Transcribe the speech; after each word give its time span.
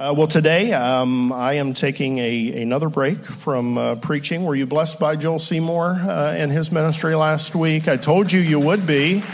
Uh, 0.00 0.14
well, 0.16 0.28
today 0.28 0.72
um, 0.72 1.32
I 1.32 1.54
am 1.54 1.74
taking 1.74 2.18
a, 2.18 2.62
another 2.62 2.88
break 2.88 3.18
from 3.18 3.76
uh, 3.76 3.96
preaching. 3.96 4.44
Were 4.44 4.54
you 4.54 4.64
blessed 4.64 5.00
by 5.00 5.16
Joel 5.16 5.40
Seymour 5.40 5.98
uh, 6.00 6.34
and 6.38 6.52
his 6.52 6.70
ministry 6.70 7.16
last 7.16 7.56
week? 7.56 7.88
I 7.88 7.96
told 7.96 8.30
you 8.30 8.38
you 8.38 8.60
would 8.60 8.86
be, 8.86 9.24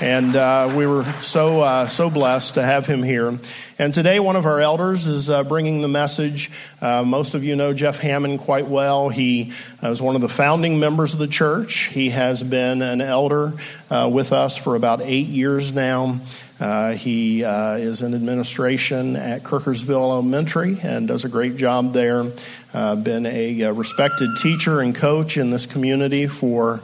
and 0.00 0.34
uh, 0.34 0.72
we 0.74 0.86
were 0.86 1.04
so 1.20 1.60
uh, 1.60 1.86
so 1.86 2.08
blessed 2.08 2.54
to 2.54 2.62
have 2.62 2.86
him 2.86 3.02
here. 3.02 3.38
And 3.78 3.92
today, 3.92 4.18
one 4.18 4.36
of 4.36 4.46
our 4.46 4.58
elders 4.58 5.06
is 5.06 5.28
uh, 5.28 5.44
bringing 5.44 5.82
the 5.82 5.88
message. 5.88 6.50
most 6.80 7.34
of 7.34 7.44
you 7.44 7.54
know 7.54 7.74
Jeff 7.74 7.98
Hammond 7.98 8.40
quite 8.40 8.68
well. 8.68 9.10
He 9.10 9.52
was 9.82 10.00
one 10.00 10.14
of 10.14 10.22
the 10.22 10.30
founding 10.30 10.80
members 10.80 11.12
of 11.12 11.18
the 11.18 11.28
church. 11.28 11.88
He 11.88 12.08
has 12.08 12.42
been 12.42 12.80
an 12.80 13.02
elder 13.02 13.52
with 13.90 14.32
us 14.32 14.56
for 14.56 14.76
about 14.76 15.02
eight 15.02 15.26
years 15.26 15.74
now. 15.74 16.20
Uh, 16.58 16.92
he 16.92 17.44
uh, 17.44 17.74
is 17.74 18.00
in 18.00 18.14
administration 18.14 19.14
at 19.14 19.42
Kirkersville 19.42 20.10
Elementary 20.10 20.78
and 20.82 21.06
does 21.06 21.24
a 21.24 21.28
great 21.28 21.56
job 21.56 21.92
there. 21.92 22.24
Uh, 22.72 22.96
been 22.96 23.26
a, 23.26 23.64
uh, 23.64 23.72
respected 23.72 24.30
teacher 24.40 24.80
and 24.80 24.94
coach 24.94 25.36
in 25.36 25.50
this 25.50 25.66
community 25.66 26.26
for, 26.26 26.78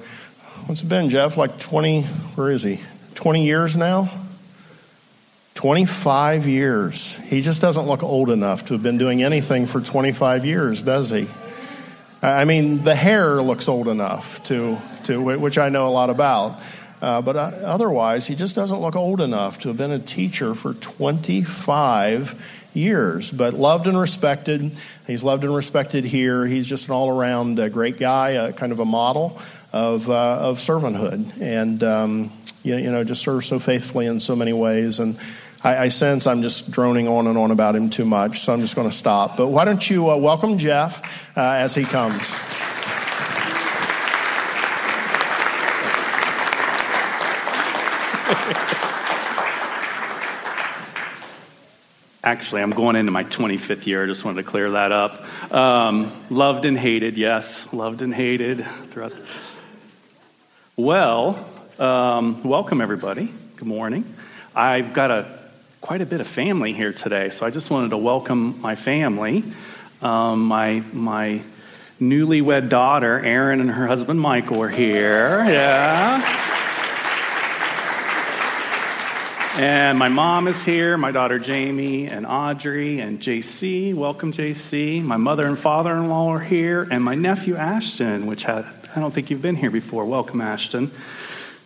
what's 0.67 0.83
it 0.83 0.89
been, 0.89 1.09
Jeff? 1.09 1.39
Like 1.39 1.59
20, 1.59 2.03
where 2.03 2.51
is 2.51 2.63
he? 2.63 2.81
20 3.15 3.47
years 3.47 3.77
now? 3.77 4.11
25 5.55 6.47
years. 6.47 7.13
He 7.29 7.41
just 7.41 7.61
doesn't 7.61 7.87
look 7.87 8.03
old 8.03 8.31
enough 8.31 8.67
to 8.67 8.75
have 8.75 8.83
been 8.83 8.99
doing 8.99 9.23
anything 9.23 9.67
for 9.67 9.81
25 9.81 10.45
years, 10.45 10.83
does 10.83 11.11
he? 11.11 11.27
I 12.23 12.45
mean, 12.45 12.85
the 12.85 12.95
hair 12.95 13.41
looks 13.43 13.69
old 13.69 13.89
enough 13.89 14.45
to, 14.45 14.79
to 15.05 15.21
which 15.21 15.59
I 15.59 15.71
know 15.71 15.89
a 15.89 15.91
lot 15.91 16.11
about. 16.11 16.61
Uh, 17.03 17.21
but 17.21 17.35
uh, 17.35 17.51
otherwise, 17.65 18.29
he 18.29 18.37
just 18.37 18.55
doesn't 18.55 18.79
look 18.79 18.95
old 18.95 19.21
enough 19.21 19.59
to 19.59 19.69
have 19.69 19.77
been 19.77 19.91
a 19.91 19.99
teacher 19.99 20.55
for 20.55 20.73
25 20.73 22.69
years, 22.75 23.33
but 23.33 23.55
loved 23.55 23.89
and 23.89 23.99
respected. 23.99 24.73
He's 25.09 25.25
loved 25.25 25.43
and 25.43 25.53
respected 25.53 26.05
here. 26.05 26.47
He's 26.47 26.65
just 26.65 26.87
an 26.87 26.95
all 26.95 27.11
around 27.11 27.59
uh, 27.59 27.69
great 27.71 27.99
guy, 27.99 28.37
uh, 28.37 28.53
kind 28.53 28.71
of 28.71 28.79
a 28.79 28.85
model 28.85 29.37
of, 29.73 30.09
uh, 30.09 30.39
of 30.39 30.59
servanthood. 30.59 31.43
And, 31.43 31.83
um, 31.83 32.33
you, 32.63 32.77
you, 32.77 32.93
know, 32.93 33.03
just 33.03 33.23
serves 33.23 33.49
so 33.49 33.59
faithfully 33.59 34.07
in 34.07 34.21
so 34.21 34.37
many 34.37 34.53
ways. 34.53 35.01
And 35.01 35.19
I, 35.65 35.79
I, 35.79 35.89
sense 35.89 36.29
I'm 36.29 36.41
just 36.41 36.71
droning 36.71 37.09
on 37.09 37.27
and 37.27 37.37
on 37.37 37.51
about 37.51 37.75
him 37.75 37.91
too 37.91 38.05
much, 38.05 38.39
so 38.39 38.53
I'm 38.53 38.61
just 38.61 38.77
going 38.77 38.89
to 38.89 38.97
stop. 38.97 39.37
But 39.37 39.49
why 39.49 39.65
don't 39.65 39.91
you 39.91 40.09
uh, 40.09 40.17
welcome 40.17 40.57
Jeff 40.57 41.37
as 41.37 41.75
he 41.75 41.83
comes? 41.83 42.33
Actually, 52.25 52.63
I'm 52.63 52.71
going 52.71 52.95
into 52.95 53.11
my 53.11 53.25
25th 53.25 53.85
year. 53.85 54.05
I 54.05 54.07
just 54.07 54.25
wanted 54.25 54.45
to 54.45 54.49
clear 54.49 54.71
that 54.71 54.93
up. 54.93 55.25
Um, 55.53 56.13
loved 56.31 56.67
and 56.67 56.79
hated, 56.79 57.19
yes, 57.19 57.73
loved 57.73 58.01
and 58.01 58.15
hated 58.15 58.65
throughout. 58.91 59.11
The... 59.11 59.23
Well, 60.77 61.45
um, 61.81 62.45
welcome 62.45 62.81
everybody. 62.81 63.29
Good 63.57 63.67
morning. 63.67 64.05
I've 64.55 64.93
got 64.93 65.11
a 65.11 65.41
quite 65.81 66.01
a 66.01 66.07
bit 66.07 66.21
of 66.21 66.29
family 66.29 66.73
here 66.73 66.93
today, 66.93 67.31
so 67.31 67.45
I 67.45 67.51
just 67.51 67.73
wanted 67.73 67.91
to 67.91 67.99
welcome 67.99 68.61
my 68.61 68.77
family. 68.77 69.43
Um, 70.01 70.45
my 70.45 70.85
my 70.93 71.41
newlywed 72.01 72.69
daughter, 72.69 73.19
Erin, 73.19 73.61
and 73.61 73.69
her 73.69 73.89
husband 73.89 74.21
Michael 74.21 74.63
are 74.63 74.69
here. 74.69 75.45
Yeah. 75.45 76.42
And 79.55 79.99
my 79.99 80.09
mom 80.09 80.49
is 80.49 80.65
here, 80.65 80.97
my 80.97 81.11
daughter 81.11 81.39
Jamie, 81.39 82.07
and 82.07 82.25
Audrey, 82.27 83.01
and 83.01 83.21
JC. 83.21 83.95
Welcome, 83.95 84.33
JC. 84.33 85.03
My 85.03 85.19
mother 85.19 85.47
and 85.47 85.59
father 85.59 85.93
in 85.93 86.09
law 86.09 86.31
are 86.33 86.41
here, 86.41 86.89
and 86.91 87.05
my 87.05 87.15
nephew 87.15 87.57
Ashton, 87.57 88.25
which 88.25 88.49
I, 88.49 88.65
I 88.97 89.01
don't 89.01 89.13
think 89.13 89.29
you've 89.31 89.43
been 89.43 89.57
here 89.57 89.71
before. 89.71 90.07
Welcome, 90.07 90.41
Ashton. 90.41 90.91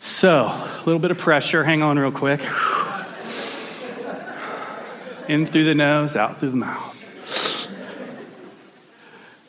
So, 0.01 0.47
a 0.47 0.83
little 0.85 0.99
bit 0.99 1.13
of 1.13 1.19
pressure. 1.19 1.63
Hang 1.63 1.85
on, 1.85 1.97
real 1.97 2.11
quick. 2.11 2.41
In 5.29 5.47
through 5.47 5.67
the 5.67 5.75
nose, 5.77 6.17
out 6.17 6.41
through 6.41 6.51
the 6.51 6.57
mouth. 6.57 7.06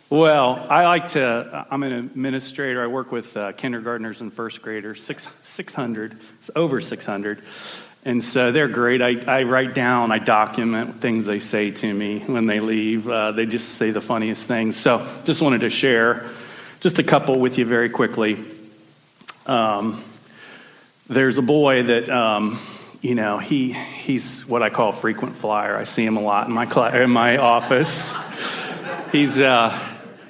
Well, 0.10 0.66
I 0.70 0.86
like 0.86 1.10
to, 1.10 1.68
I'm 1.70 1.84
an 1.84 1.92
administrator. 1.92 2.82
I 2.82 2.88
work 2.88 3.12
with 3.12 3.36
uh, 3.36 3.52
kindergartners 3.52 4.22
and 4.22 4.32
first 4.32 4.62
graders, 4.62 5.04
six, 5.04 5.28
600, 5.44 6.18
it's 6.38 6.50
over 6.56 6.80
600. 6.80 7.42
And 8.06 8.24
so 8.24 8.54
they're 8.54 8.70
great. 8.70 9.02
I, 9.02 9.20
I 9.28 9.44
write 9.44 9.74
down, 9.74 10.14
I 10.14 10.20
document 10.20 11.02
things 11.02 11.26
they 11.26 11.42
say 11.42 11.72
to 11.72 11.94
me 11.94 12.20
when 12.20 12.46
they 12.46 12.62
leave. 12.62 13.10
Uh, 13.10 13.34
they 13.34 13.46
just 13.46 13.72
say 13.72 13.92
the 13.92 14.00
funniest 14.00 14.46
things. 14.46 14.78
So 14.78 15.06
just 15.26 15.42
wanted 15.42 15.60
to 15.62 15.70
share 15.70 16.26
just 16.80 17.00
a 17.00 17.04
couple 17.04 17.38
with 17.38 17.58
you 17.58 17.66
very 17.66 17.90
quickly. 17.90 18.38
Um, 19.46 20.02
there's 21.08 21.38
a 21.38 21.42
boy 21.42 21.84
that, 21.84 22.08
um, 22.10 22.62
you 23.02 23.16
know, 23.16 23.40
he, 23.40 23.74
he's 23.74 24.46
what 24.46 24.64
I 24.64 24.70
call 24.70 24.94
frequent 24.94 25.36
flyer. 25.36 25.76
I 25.76 25.84
see 25.84 26.06
him 26.06 26.16
a 26.16 26.22
lot 26.22 26.48
in 26.48 26.54
my, 26.54 26.66
cl- 26.66 26.96
in 26.96 27.10
my 27.10 27.36
office. 27.36 28.14
he's, 29.12 29.38
uh, 29.38 29.87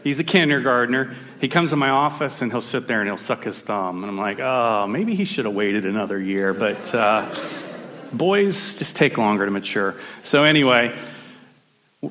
he's 0.08 0.20
a 0.20 0.24
kindergartner 0.24 1.16
he 1.40 1.48
comes 1.48 1.70
to 1.70 1.76
my 1.76 1.90
office 1.90 2.42
and 2.42 2.52
he'll 2.52 2.62
sit 2.62 2.88
there 2.88 3.00
and 3.00 3.08
he'll 3.08 3.18
suck 3.18 3.44
his 3.44 3.60
thumb. 3.60 4.04
And 4.04 4.10
I'm 4.10 4.18
like, 4.18 4.40
oh, 4.40 4.88
maybe 4.88 5.16
he 5.16 5.26
should 5.26 5.46
have 5.46 5.54
waited 5.54 5.86
another 5.86 6.20
year. 6.20 6.54
But 6.54 6.94
uh, 6.96 7.32
boys 8.12 8.78
just 8.80 8.96
take 8.96 9.18
longer 9.18 9.46
to 9.46 9.52
mature. 9.52 9.96
So, 10.24 10.44
anyway, 10.44 10.98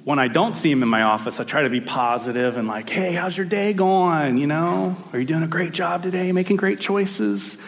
when 0.04 0.18
I 0.18 0.28
don't 0.28 0.56
see 0.56 0.70
him 0.70 0.82
in 0.82 0.88
my 0.88 1.02
office, 1.02 1.40
I 1.40 1.44
try 1.44 1.62
to 1.62 1.70
be 1.70 1.80
positive 1.80 2.56
and 2.56 2.68
like, 2.68 2.88
hey, 2.88 3.12
how's 3.12 3.36
your 3.36 3.46
day 3.46 3.72
going? 3.72 4.38
You 4.38 4.46
know, 4.46 4.96
are 5.12 5.18
you 5.18 5.24
doing 5.26 5.42
a 5.42 5.48
great 5.48 5.72
job 5.72 6.04
today, 6.04 6.30
making 6.30 6.56
great 6.56 6.78
choices? 6.78 7.58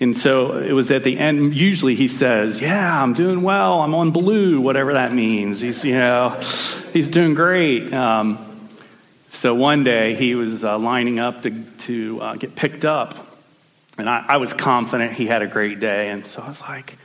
And 0.00 0.16
so 0.16 0.58
it 0.58 0.72
was 0.72 0.92
at 0.92 1.02
the 1.02 1.18
end, 1.18 1.56
usually 1.56 1.96
he 1.96 2.06
says, 2.06 2.60
yeah, 2.60 3.02
I'm 3.02 3.14
doing 3.14 3.42
well. 3.42 3.80
I'm 3.82 3.96
on 3.96 4.12
blue, 4.12 4.60
whatever 4.60 4.92
that 4.92 5.12
means. 5.12 5.60
He's, 5.60 5.84
you 5.84 5.98
know, 5.98 6.40
he's 6.92 7.08
doing 7.08 7.34
great. 7.34 7.92
Um, 7.92 8.38
so 9.30 9.54
one 9.54 9.84
day 9.84 10.14
he 10.14 10.34
was 10.34 10.64
uh, 10.64 10.78
lining 10.78 11.18
up 11.18 11.42
to, 11.42 11.62
to 11.62 12.20
uh, 12.20 12.36
get 12.36 12.56
picked 12.56 12.84
up. 12.84 13.14
And 13.98 14.08
I, 14.08 14.24
I 14.28 14.36
was 14.36 14.54
confident 14.54 15.12
he 15.12 15.26
had 15.26 15.42
a 15.42 15.46
great 15.46 15.80
day. 15.80 16.10
And 16.10 16.24
so 16.24 16.42
I 16.42 16.48
was 16.48 16.60
like, 16.62 16.96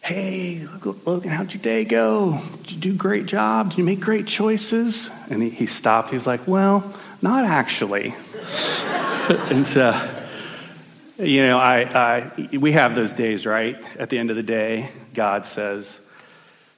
Hey, 0.00 0.66
Logan, 1.04 1.30
how'd 1.30 1.52
your 1.52 1.62
day 1.62 1.84
go? 1.84 2.40
Did 2.62 2.72
you 2.72 2.80
do 2.80 2.90
a 2.92 2.96
great 2.96 3.26
job? 3.26 3.70
Did 3.70 3.78
you 3.78 3.84
make 3.84 4.00
great 4.00 4.26
choices? 4.26 5.10
And 5.30 5.42
he, 5.42 5.50
he 5.50 5.66
stopped. 5.66 6.10
He 6.10 6.16
was 6.16 6.26
like, 6.26 6.46
Well, 6.46 6.94
not 7.22 7.44
actually. 7.44 8.08
and 9.28 9.66
so, 9.66 10.08
you 11.18 11.42
know, 11.42 11.58
I, 11.58 11.80
I, 11.82 12.48
we 12.56 12.72
have 12.72 12.94
those 12.94 13.12
days, 13.12 13.44
right? 13.44 13.76
At 13.98 14.08
the 14.08 14.18
end 14.18 14.30
of 14.30 14.36
the 14.36 14.42
day, 14.42 14.90
God 15.14 15.44
says, 15.46 16.00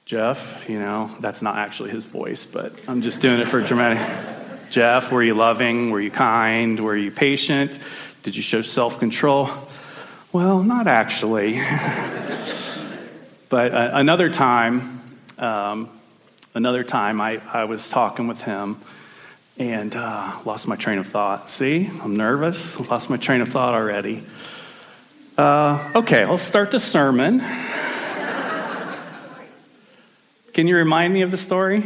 Jeff, 0.05 0.67
you 0.67 0.79
know, 0.79 1.11
that's 1.19 1.41
not 1.41 1.57
actually 1.57 1.91
his 1.91 2.05
voice, 2.05 2.45
but 2.45 2.73
I'm 2.87 3.01
just 3.01 3.21
doing 3.21 3.39
it 3.39 3.47
for 3.47 3.61
dramatic. 3.61 4.40
Jeff, 4.71 5.11
were 5.11 5.21
you 5.21 5.33
loving? 5.33 5.91
Were 5.91 5.99
you 5.99 6.09
kind? 6.11 6.79
Were 6.79 6.95
you 6.95 7.11
patient? 7.11 7.77
Did 8.23 8.35
you 8.35 8.41
show 8.41 8.61
self 8.61 8.99
control? 8.99 9.49
Well, 10.33 10.63
not 10.63 10.87
actually. 10.87 11.61
But 13.51 13.73
uh, 13.73 13.89
another 13.95 14.29
time, 14.29 15.01
um, 15.37 15.89
another 16.53 16.85
time, 16.85 17.19
I, 17.19 17.41
I 17.51 17.65
was 17.65 17.89
talking 17.89 18.29
with 18.29 18.41
him 18.41 18.77
and 19.57 19.93
uh, 19.93 20.39
lost 20.45 20.69
my 20.69 20.77
train 20.77 20.99
of 20.99 21.07
thought. 21.07 21.49
See, 21.49 21.89
I'm 22.01 22.15
nervous. 22.15 22.79
Lost 22.89 23.09
my 23.09 23.17
train 23.17 23.41
of 23.41 23.49
thought 23.49 23.73
already. 23.73 24.23
Uh, 25.37 25.91
okay, 25.95 26.23
I'll 26.23 26.37
start 26.37 26.71
the 26.71 26.79
sermon. 26.79 27.39
Can 30.53 30.67
you 30.67 30.77
remind 30.77 31.13
me 31.13 31.23
of 31.23 31.31
the 31.31 31.37
story? 31.37 31.83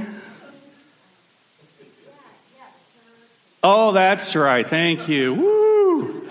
Oh, 3.67 3.93
that's 3.93 4.35
right. 4.35 4.69
Thank 4.69 5.07
you. 5.07 5.33
Woo! 5.33 6.29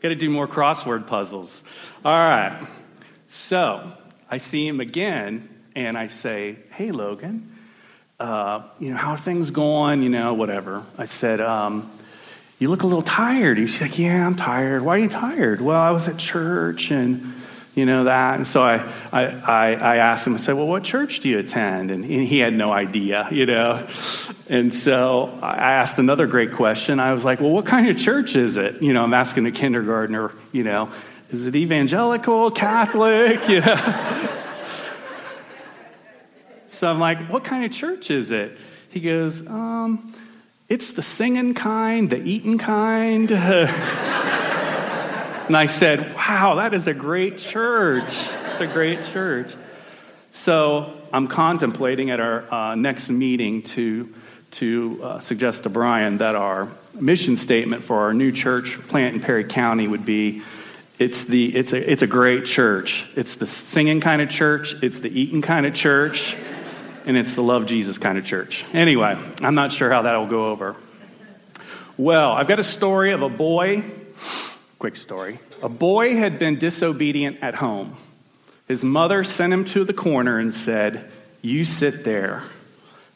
Got 0.00 0.08
to 0.08 0.14
do 0.14 0.30
more 0.30 0.48
crossword 0.48 1.06
puzzles. 1.06 1.62
All 2.02 2.18
right. 2.18 2.66
So 3.26 3.92
I 4.30 4.38
see 4.38 4.66
him 4.66 4.80
again 4.80 5.50
and 5.74 5.98
I 5.98 6.06
say, 6.06 6.56
Hey, 6.70 6.92
Logan, 6.92 7.54
uh, 8.18 8.62
you 8.80 8.88
know, 8.88 8.96
how 8.96 9.10
are 9.10 9.18
things 9.18 9.50
going? 9.50 10.00
You 10.00 10.08
know, 10.08 10.32
whatever. 10.32 10.82
I 10.96 11.04
said, 11.04 11.42
um, 11.42 11.92
You 12.58 12.70
look 12.70 12.82
a 12.82 12.86
little 12.86 13.02
tired. 13.02 13.58
He's 13.58 13.78
like, 13.78 13.98
Yeah, 13.98 14.26
I'm 14.26 14.34
tired. 14.34 14.80
Why 14.80 14.94
are 14.94 14.98
you 14.98 15.10
tired? 15.10 15.60
Well, 15.60 15.78
I 15.78 15.90
was 15.90 16.08
at 16.08 16.16
church 16.16 16.90
and, 16.90 17.34
you 17.76 17.84
know, 17.84 18.04
that. 18.04 18.36
And 18.36 18.46
so 18.46 18.62
I, 18.62 18.78
I, 19.12 19.74
I, 19.74 19.96
asked 19.98 20.26
him, 20.26 20.34
I 20.34 20.38
said, 20.38 20.54
Well, 20.54 20.66
what 20.66 20.82
church 20.82 21.20
do 21.20 21.28
you 21.28 21.38
attend? 21.38 21.90
And 21.90 22.02
he 22.04 22.38
had 22.38 22.54
no 22.54 22.72
idea, 22.72 23.28
you 23.30 23.44
know. 23.44 23.86
And 24.48 24.74
so 24.74 25.38
I 25.42 25.72
asked 25.74 25.98
another 25.98 26.26
great 26.26 26.52
question. 26.52 26.98
I 26.98 27.12
was 27.12 27.22
like, 27.22 27.38
Well, 27.38 27.50
what 27.50 27.66
kind 27.66 27.88
of 27.88 27.98
church 27.98 28.34
is 28.34 28.56
it? 28.56 28.82
You 28.82 28.94
know, 28.94 29.04
I'm 29.04 29.12
asking 29.14 29.46
a 29.46 29.52
kindergartner, 29.52 30.32
you 30.52 30.64
know. 30.64 30.90
Is 31.30 31.46
it 31.46 31.54
evangelical, 31.54 32.50
Catholic? 32.50 33.40
Yeah. 33.48 34.32
So 36.70 36.88
I'm 36.88 36.98
like, 36.98 37.30
what 37.30 37.42
kind 37.42 37.64
of 37.64 37.72
church 37.72 38.10
is 38.10 38.32
it? 38.32 38.58
He 38.90 39.00
goes, 39.00 39.46
um, 39.46 40.12
it's 40.68 40.90
the 40.90 41.00
singing 41.00 41.54
kind, 41.54 42.10
the 42.10 42.18
eating 42.18 42.58
kind. 42.58 43.30
and 45.46 45.56
I 45.56 45.66
said, 45.66 46.14
wow, 46.14 46.56
that 46.56 46.74
is 46.74 46.86
a 46.86 46.94
great 46.94 47.38
church. 47.38 48.14
It's 48.50 48.60
a 48.60 48.66
great 48.66 49.04
church. 49.04 49.54
So 50.32 50.92
I'm 51.12 51.28
contemplating 51.28 52.10
at 52.10 52.20
our 52.20 52.52
uh, 52.52 52.74
next 52.74 53.10
meeting 53.10 53.62
to, 53.62 54.12
to 54.52 55.00
uh, 55.02 55.20
suggest 55.20 55.62
to 55.62 55.68
Brian 55.68 56.18
that 56.18 56.34
our 56.34 56.68
mission 56.94 57.36
statement 57.36 57.84
for 57.84 58.00
our 58.02 58.14
new 58.14 58.32
church 58.32 58.78
plant 58.88 59.14
in 59.14 59.20
Perry 59.20 59.44
County 59.44 59.86
would 59.86 60.04
be 60.04 60.42
it's, 60.98 61.24
the, 61.24 61.54
it's, 61.54 61.72
a, 61.72 61.90
it's 61.90 62.02
a 62.02 62.06
great 62.06 62.46
church. 62.46 63.06
It's 63.16 63.36
the 63.36 63.46
singing 63.46 64.00
kind 64.00 64.22
of 64.22 64.30
church, 64.30 64.74
it's 64.82 65.00
the 65.00 65.20
eating 65.20 65.42
kind 65.42 65.66
of 65.66 65.74
church, 65.74 66.36
and 67.04 67.16
it's 67.16 67.34
the 67.34 67.42
love 67.42 67.66
Jesus 67.66 67.98
kind 67.98 68.18
of 68.18 68.24
church. 68.24 68.64
Anyway, 68.72 69.16
I'm 69.42 69.54
not 69.54 69.72
sure 69.72 69.90
how 69.90 70.02
that 70.02 70.16
will 70.16 70.26
go 70.26 70.50
over. 70.50 70.74
Well, 71.96 72.32
I've 72.32 72.48
got 72.48 72.60
a 72.60 72.64
story 72.64 73.12
of 73.12 73.22
a 73.22 73.28
boy, 73.28 73.84
quick 74.78 74.96
story. 74.96 75.38
A 75.62 75.68
boy 75.68 76.16
had 76.16 76.38
been 76.38 76.58
disobedient 76.58 77.38
at 77.42 77.56
home. 77.56 77.96
His 78.68 78.84
mother 78.84 79.24
sent 79.24 79.52
him 79.52 79.64
to 79.66 79.84
the 79.84 79.92
corner 79.92 80.38
and 80.38 80.52
said, 80.52 81.10
You 81.42 81.64
sit 81.64 82.04
there. 82.04 82.42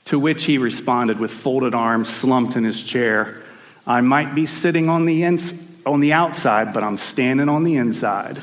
To 0.07 0.19
which 0.19 0.45
he 0.45 0.59
responded 0.59 1.21
with 1.21 1.33
folded 1.33 1.75
arms, 1.75 2.09
slumped 2.09 2.57
in 2.57 2.65
his 2.65 2.83
chair, 2.83 3.43
I 3.87 4.01
might 4.01 4.35
be 4.35 4.47
sitting 4.47 4.89
on 4.89 5.05
the, 5.05 5.23
ins- 5.25 5.55
on 5.87 6.01
the 6.01 6.13
outside, 6.13 6.73
but 6.73 6.83
I'm 6.83 6.97
standing 6.97 7.49
on 7.49 7.65
the 7.65 7.77
inside. 7.77 8.43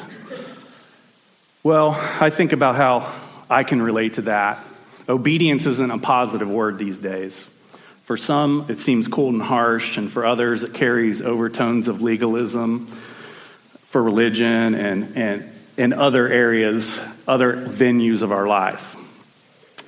Well, 1.64 1.92
I 2.22 2.30
think 2.30 2.54
about 2.54 2.76
how 2.76 3.12
I 3.50 3.64
can 3.64 3.82
relate 3.82 4.14
to 4.14 4.22
that. 4.24 4.64
Obedience 5.10 5.66
isn't 5.66 5.92
a 5.92 5.98
positive 5.98 6.50
word 6.50 6.78
these 6.78 7.00
days. 7.00 7.48
For 8.08 8.16
some, 8.16 8.68
it 8.70 8.80
seems 8.80 9.10
cold 9.10 9.34
and 9.34 9.44
harsh, 9.44 9.98
and 9.98 10.10
for 10.10 10.26
others, 10.26 10.64
it 10.64 10.74
carries 10.74 11.22
overtones 11.22 11.90
of 11.90 12.02
legalism 12.02 12.86
for 12.86 14.02
religion 14.02 14.76
and, 14.76 15.18
and, 15.18 15.52
and 15.78 15.94
other 15.94 16.26
areas, 16.30 17.02
other 17.28 17.58
venues 17.58 18.22
of 18.22 18.32
our 18.32 18.48
life. 18.48 18.96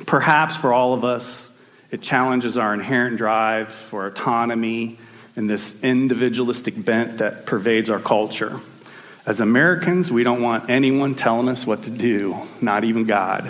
Perhaps 0.06 0.58
for 0.58 0.74
all 0.74 0.94
of 0.94 1.06
us, 1.06 1.50
it 1.92 2.02
challenges 2.02 2.58
our 2.58 2.74
inherent 2.74 3.16
drive 3.16 3.70
for 3.70 4.06
autonomy 4.06 5.00
and 5.38 5.50
this 5.50 5.82
individualistic 5.82 6.74
bent 6.76 7.20
that 7.20 7.46
pervades 7.46 7.90
our 7.90 8.02
culture. 8.02 8.60
As 9.26 9.40
Americans, 9.40 10.12
we 10.12 10.24
don't 10.24 10.42
want 10.42 10.70
anyone 10.70 11.16
telling 11.16 11.48
us 11.48 11.66
what 11.66 11.84
to 11.84 11.90
do, 11.90 12.36
not 12.60 12.84
even 12.84 13.06
God. 13.06 13.50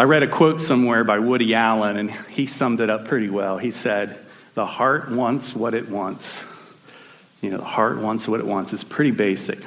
I 0.00 0.04
read 0.04 0.22
a 0.22 0.26
quote 0.26 0.60
somewhere 0.60 1.04
by 1.04 1.18
Woody 1.18 1.54
Allen, 1.54 1.98
and 1.98 2.10
he 2.10 2.46
summed 2.46 2.80
it 2.80 2.88
up 2.88 3.04
pretty 3.04 3.28
well. 3.28 3.58
He 3.58 3.70
said, 3.70 4.18
The 4.54 4.64
heart 4.64 5.10
wants 5.10 5.54
what 5.54 5.74
it 5.74 5.90
wants. 5.90 6.46
You 7.42 7.50
know, 7.50 7.58
the 7.58 7.64
heart 7.64 7.98
wants 7.98 8.26
what 8.26 8.40
it 8.40 8.46
wants. 8.46 8.72
It's 8.72 8.82
pretty 8.82 9.10
basic. 9.10 9.58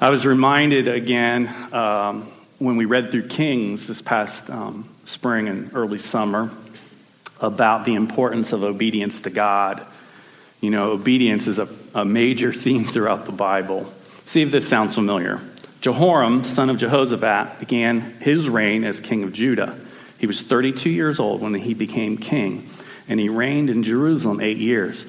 I 0.00 0.10
was 0.10 0.26
reminded 0.26 0.88
again 0.88 1.46
um, 1.72 2.22
when 2.58 2.74
we 2.74 2.84
read 2.84 3.12
through 3.12 3.28
Kings 3.28 3.86
this 3.86 4.02
past 4.02 4.50
um, 4.50 4.88
spring 5.04 5.46
and 5.46 5.70
early 5.72 5.98
summer 5.98 6.50
about 7.40 7.84
the 7.84 7.94
importance 7.94 8.52
of 8.52 8.64
obedience 8.64 9.20
to 9.20 9.30
God. 9.30 9.86
You 10.60 10.70
know, 10.70 10.90
obedience 10.90 11.46
is 11.46 11.60
a, 11.60 11.68
a 11.94 12.04
major 12.04 12.52
theme 12.64 12.84
throughout 12.84 13.24
the 13.24 13.30
Bible. 13.30 13.86
See 14.24 14.42
if 14.42 14.50
this 14.50 14.68
sounds 14.68 14.96
familiar. 14.96 15.40
Jehoram, 15.80 16.44
son 16.44 16.70
of 16.70 16.78
Jehoshaphat, 16.78 17.60
began 17.60 18.00
his 18.00 18.48
reign 18.48 18.84
as 18.84 19.00
king 19.00 19.22
of 19.22 19.32
Judah. 19.32 19.78
He 20.18 20.26
was 20.26 20.42
32 20.42 20.90
years 20.90 21.20
old 21.20 21.40
when 21.40 21.54
he 21.54 21.74
became 21.74 22.16
king, 22.16 22.68
and 23.08 23.20
he 23.20 23.28
reigned 23.28 23.70
in 23.70 23.84
Jerusalem 23.84 24.40
eight 24.40 24.56
years. 24.56 25.06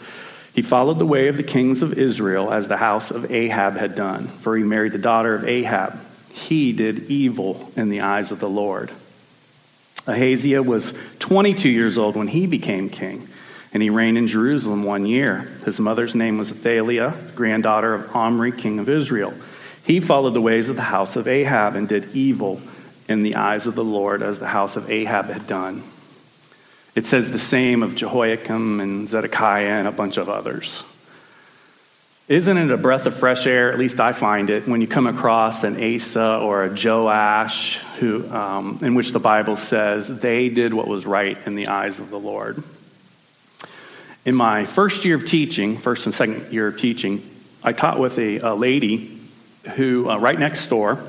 He 0.53 0.61
followed 0.61 0.99
the 0.99 1.05
way 1.05 1.27
of 1.27 1.37
the 1.37 1.43
kings 1.43 1.81
of 1.81 1.97
Israel 1.97 2.51
as 2.51 2.67
the 2.67 2.77
house 2.77 3.11
of 3.11 3.31
Ahab 3.31 3.75
had 3.77 3.95
done, 3.95 4.27
for 4.27 4.55
he 4.55 4.63
married 4.63 4.91
the 4.91 4.99
daughter 4.99 5.33
of 5.33 5.47
Ahab. 5.47 5.99
He 6.31 6.71
did 6.73 7.09
evil 7.09 7.71
in 7.75 7.89
the 7.89 8.01
eyes 8.01 8.31
of 8.31 8.39
the 8.39 8.49
Lord. 8.49 8.91
Ahaziah 10.07 10.63
was 10.63 10.93
22 11.19 11.69
years 11.69 11.97
old 11.97 12.15
when 12.15 12.27
he 12.27 12.45
became 12.45 12.89
king, 12.89 13.27
and 13.73 13.81
he 13.81 13.89
reigned 13.89 14.17
in 14.17 14.27
Jerusalem 14.27 14.83
one 14.83 15.05
year. 15.05 15.49
His 15.65 15.79
mother's 15.79 16.15
name 16.15 16.37
was 16.37 16.51
Athaliah, 16.51 17.15
granddaughter 17.35 17.93
of 17.93 18.15
Omri, 18.15 18.51
king 18.51 18.79
of 18.79 18.89
Israel. 18.89 19.33
He 19.89 19.99
followed 19.99 20.35
the 20.35 20.41
ways 20.41 20.69
of 20.69 20.75
the 20.75 20.83
house 20.83 21.15
of 21.15 21.27
Ahab 21.27 21.73
and 21.73 21.87
did 21.87 22.15
evil 22.15 22.61
in 23.07 23.23
the 23.23 23.37
eyes 23.37 23.65
of 23.65 23.73
the 23.73 23.83
Lord 23.83 24.21
as 24.21 24.39
the 24.39 24.45
house 24.45 24.75
of 24.75 24.87
Ahab 24.87 25.25
had 25.25 25.47
done. 25.47 25.81
It 26.93 27.07
says 27.07 27.31
the 27.31 27.39
same 27.39 27.81
of 27.81 27.95
Jehoiakim 27.95 28.81
and 28.81 29.09
Zedekiah 29.09 29.79
and 29.79 29.87
a 29.87 29.91
bunch 29.91 30.17
of 30.17 30.29
others. 30.29 30.83
Isn't 32.27 32.55
it 32.55 32.69
a 32.69 32.77
breath 32.77 33.07
of 33.07 33.17
fresh 33.17 33.47
air? 33.47 33.73
At 33.73 33.79
least 33.79 33.99
I 33.99 34.11
find 34.11 34.51
it 34.51 34.67
when 34.67 34.79
you 34.79 34.85
come 34.85 35.07
across 35.07 35.63
an 35.63 35.83
Asa 35.83 36.37
or 36.37 36.65
a 36.65 36.69
Joash, 36.69 37.77
who, 37.97 38.31
um, 38.31 38.77
in 38.83 38.93
which 38.93 39.11
the 39.11 39.19
Bible 39.19 39.55
says 39.55 40.07
they 40.07 40.49
did 40.49 40.71
what 40.71 40.87
was 40.87 41.07
right 41.07 41.35
in 41.47 41.55
the 41.55 41.67
eyes 41.67 41.99
of 41.99 42.11
the 42.11 42.19
Lord. 42.19 42.61
In 44.23 44.35
my 44.35 44.65
first 44.65 45.03
year 45.03 45.15
of 45.15 45.25
teaching, 45.25 45.77
first 45.79 46.05
and 46.05 46.13
second 46.13 46.53
year 46.53 46.67
of 46.67 46.77
teaching, 46.77 47.27
I 47.63 47.73
taught 47.73 47.99
with 47.99 48.19
a, 48.19 48.37
a 48.37 48.53
lady 48.53 49.15
who 49.75 50.09
uh, 50.09 50.17
right 50.17 50.37
next 50.37 50.67
door, 50.67 51.03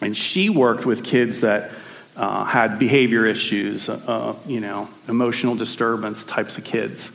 and 0.00 0.16
she 0.16 0.48
worked 0.48 0.86
with 0.86 1.04
kids 1.04 1.40
that 1.42 1.70
uh, 2.16 2.44
had 2.44 2.78
behavior 2.78 3.26
issues, 3.26 3.88
uh, 3.88 4.34
you 4.46 4.60
know, 4.60 4.88
emotional 5.08 5.54
disturbance 5.54 6.24
types 6.24 6.58
of 6.58 6.64
kids. 6.64 7.12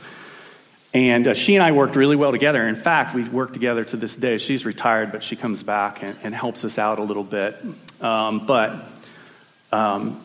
And 0.94 1.26
uh, 1.26 1.34
she 1.34 1.54
and 1.56 1.64
I 1.64 1.72
worked 1.72 1.96
really 1.96 2.16
well 2.16 2.32
together. 2.32 2.66
In 2.68 2.76
fact, 2.76 3.14
we 3.14 3.26
work 3.28 3.52
together 3.52 3.84
to 3.84 3.96
this 3.96 4.16
day. 4.16 4.36
She's 4.38 4.66
retired, 4.66 5.10
but 5.10 5.22
she 5.22 5.36
comes 5.36 5.62
back 5.62 6.02
and, 6.02 6.16
and 6.22 6.34
helps 6.34 6.64
us 6.64 6.78
out 6.78 6.98
a 6.98 7.02
little 7.02 7.24
bit. 7.24 7.56
Um, 8.00 8.46
but, 8.46 8.76
um, 9.72 10.20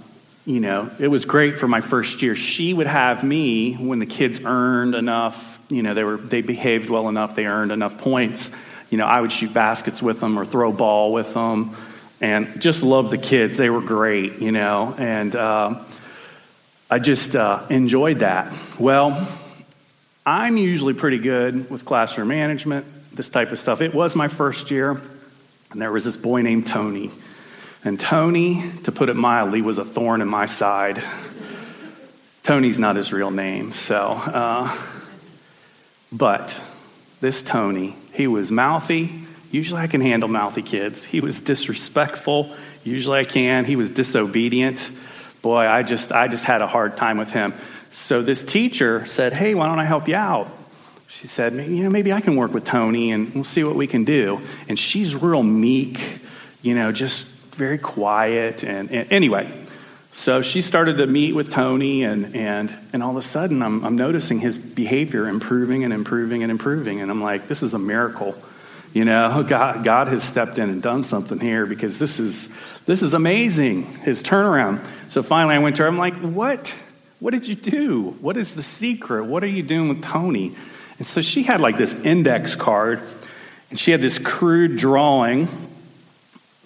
you 0.45 0.59
know, 0.59 0.91
it 0.99 1.07
was 1.07 1.25
great 1.25 1.57
for 1.57 1.67
my 1.67 1.81
first 1.81 2.21
year. 2.21 2.35
She 2.35 2.73
would 2.73 2.87
have 2.87 3.23
me 3.23 3.73
when 3.75 3.99
the 3.99 4.05
kids 4.05 4.41
earned 4.43 4.93
enough, 4.93 5.59
you 5.69 5.83
know, 5.83 5.93
they, 5.93 6.03
were, 6.03 6.17
they 6.17 6.41
behaved 6.41 6.89
well 6.89 7.07
enough, 7.07 7.35
they 7.35 7.45
earned 7.45 7.71
enough 7.71 7.97
points. 7.97 8.51
You 8.89 8.97
know, 8.97 9.05
I 9.05 9.19
would 9.19 9.31
shoot 9.31 9.53
baskets 9.53 10.01
with 10.01 10.19
them 10.19 10.37
or 10.39 10.45
throw 10.45 10.71
ball 10.71 11.11
with 11.11 11.33
them 11.33 11.75
and 12.21 12.61
just 12.61 12.83
loved 12.83 13.11
the 13.11 13.17
kids. 13.17 13.57
They 13.57 13.69
were 13.69 13.81
great, 13.81 14.39
you 14.39 14.51
know, 14.51 14.95
and 14.97 15.35
uh, 15.35 15.83
I 16.89 16.99
just 16.99 17.35
uh, 17.35 17.65
enjoyed 17.69 18.19
that. 18.19 18.53
Well, 18.79 19.27
I'm 20.25 20.57
usually 20.57 20.94
pretty 20.94 21.19
good 21.19 21.69
with 21.69 21.85
classroom 21.85 22.29
management, 22.29 22.85
this 23.13 23.29
type 23.29 23.51
of 23.51 23.59
stuff. 23.59 23.81
It 23.81 23.94
was 23.94 24.15
my 24.15 24.27
first 24.27 24.71
year, 24.71 25.01
and 25.71 25.81
there 25.81 25.91
was 25.91 26.06
this 26.06 26.17
boy 26.17 26.41
named 26.41 26.67
Tony. 26.67 27.11
And 27.83 27.99
Tony, 27.99 28.63
to 28.83 28.91
put 28.91 29.09
it 29.09 29.15
mildly, 29.15 29.61
was 29.61 29.77
a 29.77 29.85
thorn 29.85 30.21
in 30.21 30.27
my 30.27 30.45
side. 30.45 31.01
Tony's 32.44 32.79
not 32.79 32.95
his 32.95 33.13
real 33.13 33.31
name, 33.31 33.73
so. 33.73 33.99
Uh, 33.99 34.77
but 36.11 36.61
this 37.19 37.42
Tony, 37.42 37.95
he 38.14 38.28
was 38.28 38.52
mouthy. 38.52 39.21
Usually 39.52 39.81
I 39.81 39.88
can 39.88 40.02
handle 40.02 40.30
mouthy 40.30 40.62
kids. 40.62 41.04
He 41.04 41.19
was 41.19 41.42
disrespectful. 41.42 42.56
Usually 42.83 43.19
I 43.19 43.24
can. 43.24 43.66
He 43.66 43.76
was 43.76 43.90
disobedient. 43.92 44.92
Boy, 45.42 45.68
I 45.68 45.83
just, 45.83 46.12
I 46.12 46.28
just 46.28 46.45
had 46.45 46.62
a 46.62 46.68
hard 46.68 46.97
time 46.97 47.18
with 47.18 47.31
him. 47.31 47.54
So 47.90 48.21
this 48.21 48.44
teacher 48.44 49.06
said, 49.06 49.33
Hey, 49.33 49.56
why 49.56 49.68
don't 49.68 49.80
I 49.80 49.86
help 49.86 50.07
you 50.07 50.16
out? 50.16 50.50
She 51.07 51.28
said, 51.28 51.54
You 51.54 51.83
know, 51.83 51.90
maybe 51.90 52.12
I 52.12 52.21
can 52.21 52.36
work 52.36 52.54
with 52.54 52.66
Tony 52.66 53.12
and 53.12 53.33
we'll 53.33 53.44
see 53.44 53.64
what 53.64 53.76
we 53.76 53.88
can 53.88 54.04
do. 54.04 54.42
And 54.68 54.78
she's 54.78 55.16
real 55.16 55.44
meek, 55.44 56.19
you 56.62 56.76
know, 56.76 56.92
just 56.92 57.26
very 57.56 57.78
quiet. 57.78 58.64
And, 58.64 58.92
and 58.92 59.12
anyway, 59.12 59.52
so 60.18 60.42
she 60.42 60.64
started 60.64 60.97
to 60.97 61.06
meet 61.06 61.36
with 61.36 61.52
Tony, 61.52 62.04
and, 62.04 62.36
and, 62.36 62.76
and 62.92 63.04
all 63.04 63.12
of 63.12 63.18
a 63.18 63.21
sudden, 63.21 63.62
I'm, 63.62 63.86
I'm 63.86 63.95
noticing 63.95 64.40
his 64.40 64.57
behavior 64.57 65.28
improving 65.28 65.83
and 65.83 65.94
improving 65.94 66.42
and 66.42 66.50
improving. 66.50 67.02
And 67.02 67.12
I'm 67.12 67.21
like, 67.21 67.47
This 67.47 67.62
is 67.62 67.76
a 67.76 67.80
miracle. 67.80 68.36
You 68.94 69.06
know, 69.06 69.44
God, 69.47 69.86
God 69.86 70.07
has 70.07 70.24
stepped 70.24 70.57
in 70.57 70.71
and 70.71 70.81
done 70.81 71.04
something 71.04 71.40
here 71.40 71.68
because 71.68 72.00
this 72.00 72.19
is, 72.19 72.50
this 72.88 73.04
is 73.04 73.14
amazing, 73.14 73.83
his 73.97 74.24
turnaround. 74.24 74.83
So 75.07 75.21
finally, 75.21 75.54
I 75.54 75.59
went 75.59 75.76
to 75.76 75.83
her. 75.83 75.88
I'm 75.88 76.00
like, 76.00 76.16
What? 76.16 76.74
What 77.19 77.30
did 77.30 77.47
you 77.47 77.54
do? 77.54 78.16
What 78.19 78.38
is 78.38 78.56
the 78.56 78.64
secret? 78.64 79.26
What 79.26 79.44
are 79.44 79.47
you 79.47 79.62
doing 79.62 79.88
with 79.88 80.04
Tony? 80.04 80.56
And 80.97 81.06
so 81.06 81.21
she 81.21 81.44
had 81.44 81.62
like 81.62 81.78
this 81.78 81.94
index 81.94 82.56
card, 82.56 83.02
and 83.69 83.80
she 83.80 83.92
had 83.92 84.02
this 84.02 84.18
crude 84.18 84.78
drawing, 84.78 85.47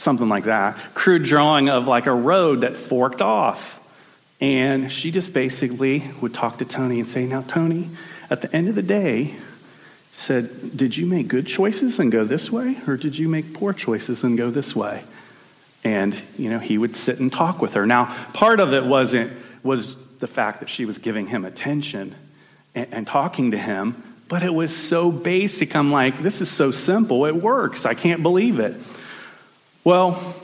something 0.02 0.30
like 0.30 0.46
that, 0.46 0.78
crude 0.94 1.24
drawing 1.24 1.70
of 1.70 1.88
like 1.88 2.08
a 2.08 2.14
road 2.14 2.62
that 2.62 2.76
forked 2.76 3.22
off. 3.22 3.78
And 4.40 4.92
she 4.92 5.12
just 5.12 5.34
basically 5.34 6.04
would 6.20 6.34
talk 6.34 6.58
to 6.58 6.66
Tony 6.66 7.00
and 7.00 7.08
say, 7.08 7.26
Now, 7.26 7.42
Tony, 7.42 7.90
at 8.30 8.42
the 8.42 8.54
end 8.56 8.70
of 8.70 8.76
the 8.76 8.82
day, 8.82 9.36
said, 10.14 10.76
Did 10.76 10.98
you 10.98 11.06
make 11.06 11.28
good 11.28 11.46
choices 11.46 12.00
and 12.00 12.12
go 12.12 12.24
this 12.24 12.52
way, 12.52 12.78
or 12.88 12.98
did 12.98 13.18
you 13.18 13.30
make 13.30 13.54
poor 13.54 13.74
choices 13.74 14.24
and 14.24 14.38
go 14.38 14.50
this 14.50 14.76
way? 14.76 15.04
And, 15.84 16.20
you 16.38 16.50
know, 16.50 16.60
he 16.60 16.78
would 16.78 16.96
sit 16.96 17.20
and 17.20 17.32
talk 17.32 17.62
with 17.62 17.76
her. 17.76 17.86
Now, 17.86 18.06
part 18.34 18.60
of 18.60 18.74
it 18.74 18.86
wasn't, 18.86 19.32
was 19.64 19.96
the 20.20 20.28
fact 20.28 20.60
that 20.60 20.70
she 20.70 20.86
was 20.86 20.98
giving 20.98 21.28
him 21.28 21.46
attention 21.46 22.16
and, 22.74 22.88
and 22.92 23.08
talking 23.08 23.52
to 23.52 23.58
him, 23.58 24.02
but 24.28 24.44
it 24.44 24.54
was 24.54 24.76
so 24.76 25.12
basic. 25.12 25.76
I'm 25.76 25.92
like, 25.92 26.20
this 26.20 26.42
is 26.42 26.50
so 26.50 26.72
simple. 26.72 27.26
It 27.26 27.36
works. 27.36 27.86
I 27.86 27.94
can't 27.94 28.24
believe 28.24 28.60
it. 28.60 28.76
Well, 29.84 30.36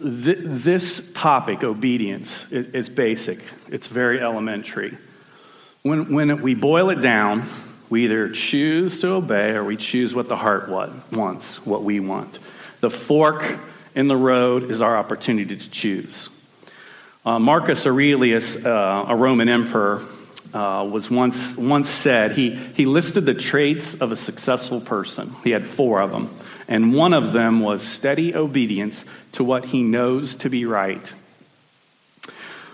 th- 0.00 0.38
this 0.42 1.12
topic, 1.14 1.64
obedience, 1.64 2.50
is, 2.52 2.68
is 2.74 2.88
basic, 2.90 3.40
it's 3.68 3.86
very 3.86 4.20
elementary. 4.20 4.98
When, 5.82 6.12
when 6.12 6.42
we 6.42 6.54
boil 6.54 6.90
it 6.90 7.00
down, 7.00 7.48
we 7.88 8.04
either 8.04 8.28
choose 8.28 9.00
to 9.00 9.12
obey 9.12 9.52
or 9.52 9.64
we 9.64 9.78
choose 9.78 10.14
what 10.14 10.28
the 10.28 10.36
heart 10.36 10.68
wants, 10.68 11.64
what 11.64 11.84
we 11.84 12.00
want. 12.00 12.38
The 12.80 12.90
fork 12.90 13.58
in 13.94 14.08
the 14.08 14.16
road 14.16 14.70
is 14.70 14.82
our 14.82 14.96
opportunity 14.96 15.56
to 15.56 15.70
choose. 15.70 16.28
Uh, 17.24 17.38
Marcus 17.38 17.86
Aurelius, 17.86 18.56
uh, 18.56 19.06
a 19.08 19.16
Roman 19.16 19.48
emperor, 19.48 20.04
uh, 20.52 20.88
was 20.90 21.10
once, 21.10 21.56
once 21.56 21.88
said, 21.88 22.32
he, 22.32 22.50
he 22.50 22.86
listed 22.86 23.26
the 23.26 23.34
traits 23.34 23.94
of 23.94 24.12
a 24.12 24.16
successful 24.16 24.80
person. 24.80 25.34
He 25.44 25.50
had 25.50 25.66
four 25.66 26.00
of 26.00 26.10
them. 26.10 26.30
And 26.68 26.94
one 26.94 27.14
of 27.14 27.32
them 27.32 27.60
was 27.60 27.82
steady 27.82 28.34
obedience 28.34 29.04
to 29.32 29.44
what 29.44 29.64
he 29.66 29.82
knows 29.82 30.36
to 30.36 30.50
be 30.50 30.66
right. 30.66 31.12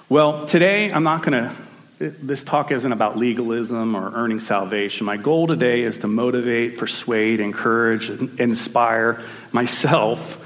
Well, 0.09 0.47
today 0.47 0.91
I'm 0.91 1.05
not 1.05 1.23
going 1.23 1.45
to 1.45 1.55
this 1.99 2.43
talk 2.43 2.73
isn't 2.73 2.93
about 2.93 3.17
legalism 3.17 3.95
or 3.95 4.11
earning 4.15 4.41
salvation. 4.41 5.07
My 5.07 5.17
goal 5.17 5.47
today 5.47 5.83
is 5.83 5.99
to 5.99 6.09
motivate, 6.09 6.77
persuade, 6.77 7.41
encourage, 7.41 8.11
inspire 8.11 9.23
myself 9.53 10.41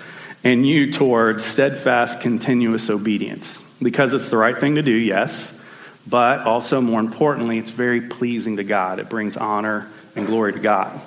and 0.45 0.67
you 0.67 0.93
towards 0.93 1.45
steadfast, 1.45 2.21
continuous 2.21 2.91
obedience. 2.91 3.63
Because 3.81 4.15
it's 4.15 4.31
the 4.31 4.37
right 4.37 4.57
thing 4.57 4.75
to 4.75 4.83
do, 4.83 4.93
yes, 4.93 5.58
but 6.09 6.41
also 6.41 6.81
more 6.81 7.01
importantly, 7.01 7.59
it's 7.59 7.71
very 7.71 8.01
pleasing 8.01 8.57
to 8.57 8.65
God. 8.65 8.99
It 8.99 9.09
brings 9.09 9.37
honor 9.37 9.91
and 10.17 10.27
glory 10.27 10.53
to 10.53 10.59
God. 10.59 10.99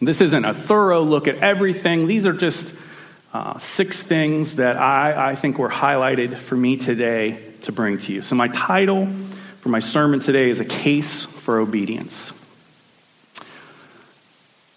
This 0.00 0.20
isn't 0.20 0.44
a 0.44 0.54
thorough 0.54 1.02
look 1.02 1.28
at 1.28 1.36
everything, 1.36 2.06
these 2.06 2.26
are 2.26 2.32
just 2.32 2.74
uh, 3.32 3.58
six 3.58 4.02
things 4.02 4.56
that 4.56 4.76
I, 4.76 5.30
I 5.30 5.34
think 5.36 5.58
were 5.58 5.68
highlighted 5.68 6.36
for 6.36 6.56
me 6.56 6.76
today 6.76 7.38
to 7.62 7.72
bring 7.72 7.98
to 7.98 8.12
you. 8.12 8.22
So, 8.22 8.34
my 8.34 8.48
title 8.48 9.06
for 9.60 9.68
my 9.68 9.78
sermon 9.78 10.20
today 10.20 10.50
is 10.50 10.58
A 10.58 10.64
Case 10.64 11.26
for 11.26 11.60
Obedience. 11.60 12.32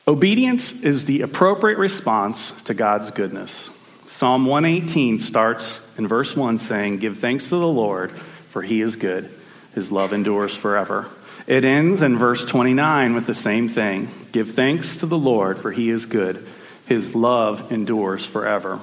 Obedience 0.07 0.83
is 0.83 1.05
the 1.05 1.21
appropriate 1.21 1.77
response 1.77 2.51
to 2.63 2.73
God's 2.73 3.09
goodness. 3.09 3.71
Psalm 4.07 4.45
118 4.45 5.17
starts 5.19 5.81
in 5.97 6.07
verse 6.07 6.35
1 6.35 6.59
saying, 6.59 6.97
Give 6.97 7.17
thanks 7.17 7.45
to 7.45 7.55
the 7.55 7.67
Lord, 7.67 8.11
for 8.11 8.61
he 8.61 8.81
is 8.81 8.97
good. 8.97 9.33
His 9.73 9.91
love 9.91 10.13
endures 10.13 10.55
forever. 10.55 11.07
It 11.47 11.65
ends 11.65 12.01
in 12.01 12.17
verse 12.17 12.45
29 12.45 13.13
with 13.13 13.25
the 13.25 13.33
same 13.33 13.67
thing 13.67 14.09
Give 14.31 14.51
thanks 14.51 14.97
to 14.97 15.05
the 15.05 15.17
Lord, 15.17 15.59
for 15.59 15.71
he 15.71 15.89
is 15.89 16.05
good. 16.05 16.45
His 16.85 17.15
love 17.15 17.71
endures 17.71 18.25
forever. 18.25 18.79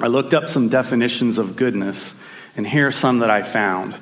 I 0.00 0.06
looked 0.06 0.34
up 0.34 0.48
some 0.48 0.68
definitions 0.68 1.38
of 1.38 1.56
goodness, 1.56 2.14
and 2.56 2.66
here 2.66 2.88
are 2.88 2.92
some 2.92 3.18
that 3.20 3.30
I 3.30 3.42
found 3.42 3.94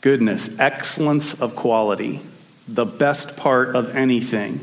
goodness, 0.00 0.50
excellence 0.58 1.40
of 1.40 1.56
quality, 1.56 2.20
the 2.66 2.84
best 2.84 3.36
part 3.36 3.74
of 3.74 3.96
anything, 3.96 4.60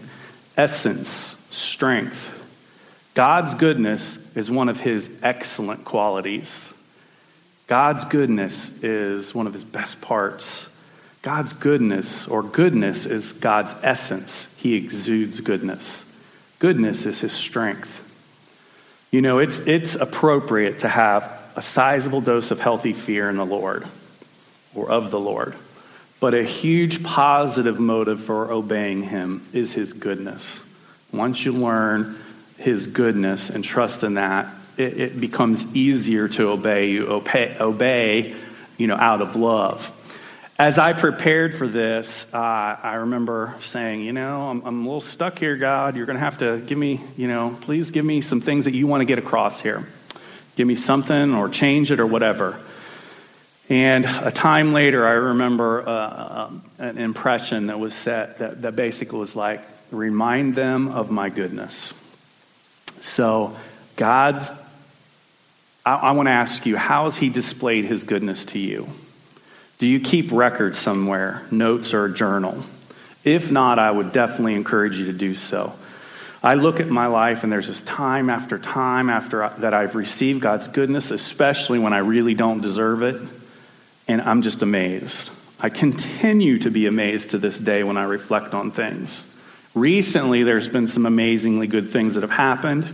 essence, 0.55 1.35
strength. 1.49 2.31
God's 3.13 3.53
goodness 3.53 4.17
is 4.35 4.49
one 4.51 4.69
of 4.69 4.81
his 4.81 5.09
excellent 5.21 5.85
qualities. 5.85 6.73
God's 7.67 8.05
goodness 8.05 8.69
is 8.83 9.33
one 9.33 9.47
of 9.47 9.53
his 9.53 9.63
best 9.63 10.01
parts. 10.01 10.69
God's 11.23 11.53
goodness, 11.53 12.27
or 12.27 12.43
goodness, 12.43 13.07
is 13.07 13.33
God's 13.33 13.75
essence. 13.81 14.53
He 14.57 14.75
exudes 14.75 15.39
goodness. 15.39 16.05
Goodness 16.59 17.05
is 17.07 17.21
his 17.21 17.33
strength. 17.33 18.01
You 19.11 19.21
know, 19.21 19.39
it's, 19.39 19.59
it's 19.59 19.95
appropriate 19.95 20.79
to 20.79 20.87
have 20.87 21.41
a 21.55 21.61
sizable 21.61 22.21
dose 22.21 22.51
of 22.51 22.59
healthy 22.59 22.93
fear 22.93 23.29
in 23.29 23.37
the 23.37 23.45
Lord 23.45 23.87
or 24.75 24.91
of 24.91 25.09
the 25.09 25.19
Lord. 25.19 25.55
But 26.19 26.33
a 26.33 26.43
huge 26.43 27.03
positive 27.03 27.79
motive 27.79 28.19
for 28.19 28.51
obeying 28.51 29.03
him 29.03 29.45
is 29.53 29.73
his 29.73 29.93
goodness. 29.93 30.59
Once 31.11 31.45
you 31.45 31.53
learn 31.53 32.15
his 32.57 32.87
goodness 32.87 33.49
and 33.49 33.63
trust 33.63 34.03
in 34.03 34.15
that, 34.15 34.53
it, 34.77 34.99
it 34.99 35.19
becomes 35.19 35.65
easier 35.75 36.27
to 36.29 36.49
obey. 36.49 36.89
You 36.91 37.07
obey, 37.07 37.55
obey, 37.59 38.35
you 38.77 38.87
know, 38.87 38.95
out 38.95 39.21
of 39.21 39.35
love. 39.35 39.91
As 40.57 40.77
I 40.77 40.93
prepared 40.93 41.53
for 41.53 41.67
this, 41.67 42.27
uh, 42.33 42.37
I 42.37 42.95
remember 42.99 43.55
saying, 43.59 44.03
you 44.03 44.13
know, 44.13 44.49
I'm, 44.49 44.61
I'm 44.65 44.79
a 44.81 44.83
little 44.83 45.01
stuck 45.01 45.37
here, 45.37 45.57
God. 45.57 45.97
You're 45.97 46.05
going 46.05 46.15
to 46.15 46.23
have 46.23 46.37
to 46.37 46.59
give 46.59 46.77
me, 46.77 47.01
you 47.17 47.27
know, 47.27 47.57
please 47.61 47.91
give 47.91 48.05
me 48.05 48.21
some 48.21 48.39
things 48.39 48.63
that 48.63 48.73
you 48.73 48.87
want 48.87 49.01
to 49.01 49.05
get 49.05 49.19
across 49.19 49.59
here. 49.59 49.85
Give 50.55 50.65
me 50.65 50.75
something 50.75 51.33
or 51.33 51.49
change 51.49 51.91
it 51.91 51.99
or 51.99 52.05
whatever. 52.05 52.57
And 53.67 54.05
a 54.05 54.31
time 54.31 54.71
later, 54.71 55.05
I 55.05 55.11
remember 55.11 55.81
uh, 55.81 55.91
uh, 55.91 56.51
an 56.79 56.99
impression 56.99 57.67
that 57.67 57.79
was 57.79 57.93
set 57.93 58.37
that, 58.37 58.61
that 58.61 58.75
basically 58.77 59.19
was 59.19 59.35
like, 59.35 59.61
remind 59.91 60.55
them 60.55 60.87
of 60.87 61.11
my 61.11 61.29
goodness. 61.29 61.93
So, 63.01 63.57
God's, 63.95 64.49
I, 65.85 65.95
I 65.95 66.11
want 66.11 66.27
to 66.27 66.31
ask 66.31 66.65
you, 66.65 66.75
how 66.75 67.05
has 67.05 67.17
He 67.17 67.29
displayed 67.29 67.85
His 67.85 68.03
goodness 68.03 68.45
to 68.45 68.59
you? 68.59 68.89
Do 69.77 69.87
you 69.87 69.99
keep 69.99 70.31
records 70.31 70.79
somewhere, 70.79 71.43
notes 71.51 71.93
or 71.93 72.05
a 72.05 72.13
journal? 72.13 72.63
If 73.23 73.51
not, 73.51 73.79
I 73.79 73.91
would 73.91 74.11
definitely 74.11 74.55
encourage 74.55 74.97
you 74.97 75.05
to 75.05 75.13
do 75.13 75.35
so. 75.35 75.73
I 76.43 76.53
look 76.53 76.79
at 76.79 76.87
my 76.87 77.07
life 77.07 77.43
and 77.43 77.51
there's 77.51 77.67
this 77.67 77.81
time 77.81 78.29
after 78.29 78.59
time 78.59 79.09
after 79.09 79.51
that 79.57 79.73
I've 79.73 79.95
received 79.95 80.41
God's 80.41 80.67
goodness, 80.67 81.09
especially 81.09 81.79
when 81.79 81.91
I 81.91 81.97
really 81.99 82.35
don't 82.35 82.61
deserve 82.61 83.01
it 83.01 83.19
and 84.07 84.21
I'm 84.21 84.43
just 84.43 84.61
amazed. 84.61 85.31
I 85.59 85.69
continue 85.69 86.59
to 86.59 86.69
be 86.69 86.85
amazed 86.85 87.31
to 87.31 87.39
this 87.39 87.57
day 87.57 87.83
when 87.83 87.97
I 87.97 88.03
reflect 88.03 88.53
on 88.53 88.69
things. 88.69 89.27
Recently, 89.73 90.43
there's 90.43 90.69
been 90.69 90.87
some 90.87 91.07
amazingly 91.07 91.65
good 91.65 91.89
things 91.89 92.13
that 92.13 92.21
have 92.21 92.29
happened, 92.29 92.87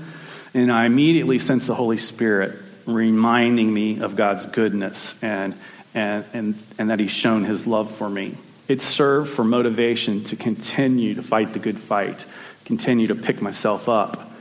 and 0.53 0.71
I 0.71 0.85
immediately 0.85 1.37
sense 1.37 1.67
the 1.67 1.75
Holy 1.75 1.97
Spirit 1.97 2.57
reminding 2.85 3.73
me 3.73 3.99
of 3.99 4.15
God's 4.15 4.45
goodness 4.45 5.15
and, 5.21 5.55
and, 5.93 6.25
and, 6.33 6.55
and 6.77 6.89
that 6.89 6.99
He's 6.99 7.11
shown 7.11 7.43
His 7.43 7.67
love 7.67 7.91
for 7.91 8.09
me. 8.09 8.37
It 8.67 8.81
served 8.81 9.29
for 9.31 9.43
motivation 9.43 10.23
to 10.25 10.35
continue 10.35 11.15
to 11.15 11.21
fight 11.21 11.53
the 11.53 11.59
good 11.59 11.77
fight, 11.77 12.25
continue 12.65 13.07
to 13.07 13.15
pick 13.15 13.41
myself 13.41 13.89
up. 13.89 14.31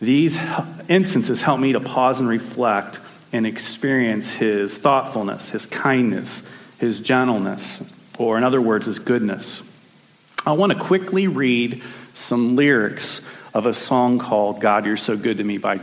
These 0.00 0.38
instances 0.88 1.42
help 1.42 1.60
me 1.60 1.72
to 1.72 1.80
pause 1.80 2.20
and 2.20 2.28
reflect 2.28 2.98
and 3.32 3.46
experience 3.46 4.28
his 4.30 4.76
thoughtfulness, 4.78 5.50
his 5.50 5.66
kindness, 5.66 6.42
his 6.78 7.00
gentleness, 7.00 7.82
or 8.18 8.36
in 8.36 8.44
other 8.44 8.60
words, 8.60 8.86
his 8.86 8.98
goodness. 8.98 9.62
I 10.44 10.52
want 10.52 10.72
to 10.72 10.78
quickly 10.78 11.26
read 11.26 11.82
some 12.14 12.56
lyrics 12.56 13.20
of 13.54 13.66
a 13.66 13.74
song 13.74 14.18
called 14.18 14.60
God, 14.60 14.86
You're 14.86 14.96
So 14.96 15.16
Good 15.16 15.36
to 15.38 15.44
Me 15.44 15.58
by 15.58 15.80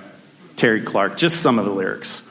Terry 0.57 0.81
Clark, 0.81 1.17
just 1.17 1.41
some 1.41 1.59
of 1.59 1.65
the 1.65 1.71
lyrics. 1.71 2.23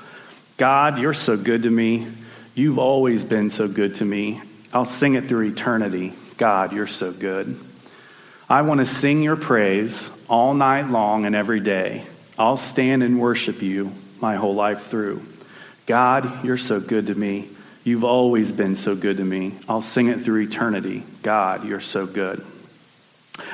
God, 0.56 0.99
you're 0.99 1.14
so 1.14 1.37
good 1.37 1.62
to 1.62 1.71
me. 1.71 2.09
You've 2.54 2.78
always 2.78 3.25
been 3.25 3.50
so 3.50 3.68
good 3.68 3.95
to 3.97 4.04
me. 4.04 4.42
I'll 4.73 4.85
sing 4.85 5.14
it 5.14 5.25
through 5.25 5.47
eternity. 5.47 6.12
God, 6.37 6.73
you're 6.73 6.87
so 6.87 7.12
good. 7.12 7.59
I 8.49 8.62
want 8.62 8.80
to 8.80 8.87
sing 8.87 9.23
your 9.23 9.37
praise 9.37 10.11
all 10.28 10.54
night 10.54 10.88
long 10.88 11.25
and 11.25 11.35
every 11.35 11.61
day. 11.61 12.04
I'll 12.38 12.56
stand 12.56 13.02
and 13.02 13.21
worship 13.21 13.62
you 13.62 13.92
my 14.21 14.37
whole 14.37 14.54
life 14.54 14.87
through. 14.87 15.23
God, 15.87 16.45
you're 16.45 16.56
so 16.56 16.80
good 16.80 17.06
to 17.06 17.14
me. 17.14 17.49
You've 17.85 18.04
always 18.04 18.50
been 18.50 18.75
so 18.75 18.97
good 18.97 19.18
to 19.18 19.25
me. 19.25 19.54
I'll 19.68 19.83
sing 19.83 20.09
it 20.09 20.23
through 20.23 20.42
eternity. 20.42 21.04
God, 21.23 21.64
you're 21.64 21.80
so 21.80 22.06
good. 22.06 22.45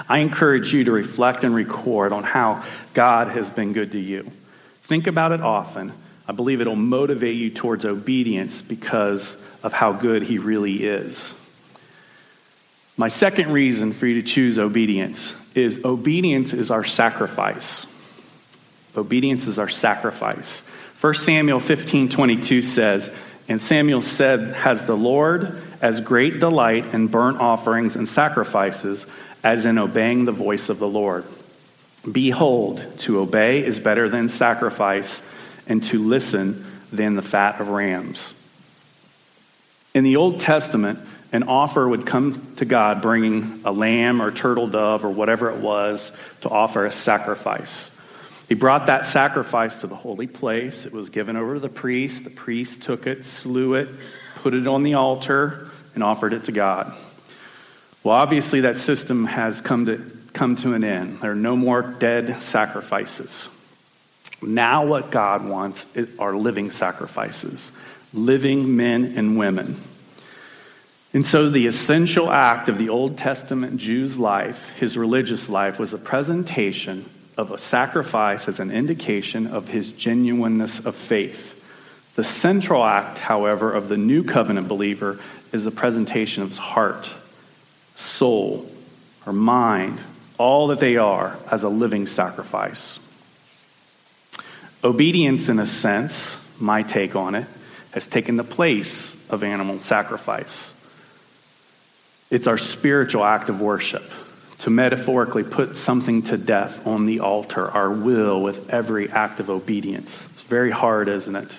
I 0.08 0.18
encourage 0.18 0.72
you 0.72 0.84
to 0.84 0.92
reflect 0.92 1.44
and 1.44 1.54
record 1.54 2.12
on 2.12 2.22
how 2.22 2.64
God 2.94 3.28
has 3.28 3.50
been 3.50 3.72
good 3.72 3.92
to 3.92 3.98
you. 3.98 4.30
Think 4.92 5.06
about 5.06 5.32
it 5.32 5.40
often. 5.40 5.90
I 6.28 6.32
believe 6.32 6.60
it'll 6.60 6.76
motivate 6.76 7.36
you 7.36 7.48
towards 7.48 7.86
obedience 7.86 8.60
because 8.60 9.34
of 9.62 9.72
how 9.72 9.94
good 9.94 10.20
He 10.20 10.36
really 10.36 10.84
is. 10.84 11.32
My 12.98 13.08
second 13.08 13.52
reason 13.52 13.94
for 13.94 14.06
you 14.06 14.20
to 14.20 14.22
choose 14.22 14.58
obedience 14.58 15.34
is 15.54 15.82
obedience 15.86 16.52
is 16.52 16.70
our 16.70 16.84
sacrifice. 16.84 17.86
Obedience 18.94 19.46
is 19.46 19.58
our 19.58 19.70
sacrifice. 19.70 20.60
1 21.00 21.14
Samuel 21.14 21.58
15 21.58 22.10
22 22.10 22.60
says, 22.60 23.10
And 23.48 23.62
Samuel 23.62 24.02
said, 24.02 24.54
Has 24.56 24.84
the 24.84 24.94
Lord 24.94 25.62
as 25.80 26.02
great 26.02 26.38
delight 26.38 26.92
in 26.92 27.06
burnt 27.06 27.40
offerings 27.40 27.96
and 27.96 28.06
sacrifices 28.06 29.06
as 29.42 29.64
in 29.64 29.78
obeying 29.78 30.26
the 30.26 30.32
voice 30.32 30.68
of 30.68 30.78
the 30.78 30.86
Lord? 30.86 31.24
Behold, 32.10 32.82
to 32.98 33.20
obey 33.20 33.64
is 33.64 33.78
better 33.78 34.08
than 34.08 34.28
sacrifice, 34.28 35.22
and 35.66 35.82
to 35.84 36.02
listen 36.02 36.64
than 36.92 37.14
the 37.14 37.22
fat 37.22 37.60
of 37.60 37.68
rams. 37.68 38.34
In 39.94 40.04
the 40.04 40.16
Old 40.16 40.40
Testament, 40.40 40.98
an 41.32 41.44
offer 41.44 41.88
would 41.88 42.04
come 42.04 42.54
to 42.56 42.64
God 42.64 43.00
bringing 43.00 43.60
a 43.64 43.72
lamb 43.72 44.20
or 44.20 44.30
turtle 44.30 44.66
dove 44.66 45.04
or 45.04 45.10
whatever 45.10 45.50
it 45.50 45.58
was 45.60 46.12
to 46.42 46.48
offer 46.48 46.84
a 46.84 46.92
sacrifice. 46.92 47.90
He 48.48 48.54
brought 48.54 48.86
that 48.86 49.06
sacrifice 49.06 49.80
to 49.80 49.86
the 49.86 49.96
holy 49.96 50.26
place. 50.26 50.84
It 50.84 50.92
was 50.92 51.08
given 51.08 51.36
over 51.36 51.54
to 51.54 51.60
the 51.60 51.70
priest. 51.70 52.24
The 52.24 52.30
priest 52.30 52.82
took 52.82 53.06
it, 53.06 53.24
slew 53.24 53.74
it, 53.74 53.88
put 54.36 54.52
it 54.52 54.66
on 54.66 54.82
the 54.82 54.94
altar, 54.94 55.70
and 55.94 56.04
offered 56.04 56.34
it 56.34 56.44
to 56.44 56.52
God. 56.52 56.94
Well, 58.02 58.14
obviously, 58.14 58.62
that 58.62 58.76
system 58.76 59.24
has 59.26 59.60
come 59.60 59.86
to, 59.86 60.04
come 60.32 60.56
to 60.56 60.74
an 60.74 60.84
end. 60.84 61.20
There 61.20 61.32
are 61.32 61.34
no 61.34 61.56
more 61.56 61.82
dead 61.82 62.42
sacrifices. 62.42 63.48
Now, 64.42 64.84
what 64.84 65.10
God 65.10 65.48
wants 65.48 65.86
are 66.18 66.34
living 66.34 66.70
sacrifices, 66.70 67.70
living 68.12 68.76
men 68.76 69.14
and 69.16 69.38
women. 69.38 69.80
And 71.14 71.24
so, 71.26 71.48
the 71.48 71.66
essential 71.66 72.30
act 72.30 72.68
of 72.68 72.78
the 72.78 72.88
Old 72.88 73.18
Testament 73.18 73.76
Jew's 73.76 74.18
life, 74.18 74.70
his 74.70 74.96
religious 74.96 75.48
life, 75.48 75.78
was 75.78 75.92
a 75.92 75.98
presentation 75.98 77.04
of 77.36 77.50
a 77.50 77.58
sacrifice 77.58 78.48
as 78.48 78.60
an 78.60 78.70
indication 78.70 79.46
of 79.46 79.68
his 79.68 79.92
genuineness 79.92 80.84
of 80.84 80.94
faith. 80.94 81.58
The 82.16 82.24
central 82.24 82.84
act, 82.84 83.18
however, 83.18 83.72
of 83.72 83.88
the 83.88 83.96
new 83.96 84.24
covenant 84.24 84.68
believer 84.68 85.20
is 85.52 85.64
the 85.64 85.70
presentation 85.70 86.42
of 86.42 86.50
his 86.50 86.58
heart, 86.58 87.10
soul, 87.94 88.70
or 89.26 89.32
mind, 89.32 90.00
all 90.42 90.66
that 90.66 90.80
they 90.80 90.96
are, 90.96 91.38
as 91.52 91.62
a 91.62 91.68
living 91.68 92.04
sacrifice. 92.04 92.98
Obedience, 94.82 95.48
in 95.48 95.60
a 95.60 95.66
sense, 95.66 96.36
my 96.58 96.82
take 96.82 97.14
on 97.14 97.36
it, 97.36 97.46
has 97.92 98.08
taken 98.08 98.36
the 98.36 98.44
place 98.44 99.16
of 99.30 99.44
animal 99.44 99.78
sacrifice. 99.78 100.74
It's 102.28 102.48
our 102.48 102.58
spiritual 102.58 103.22
act 103.22 103.50
of 103.50 103.60
worship 103.60 104.02
to 104.58 104.70
metaphorically 104.70 105.44
put 105.44 105.76
something 105.76 106.22
to 106.22 106.36
death 106.36 106.88
on 106.88 107.06
the 107.06 107.20
altar, 107.20 107.70
our 107.70 107.90
will, 107.90 108.42
with 108.42 108.68
every 108.70 109.08
act 109.10 109.38
of 109.38 109.48
obedience. 109.48 110.28
It's 110.32 110.42
very 110.42 110.72
hard, 110.72 111.08
isn't 111.08 111.36
it? 111.36 111.52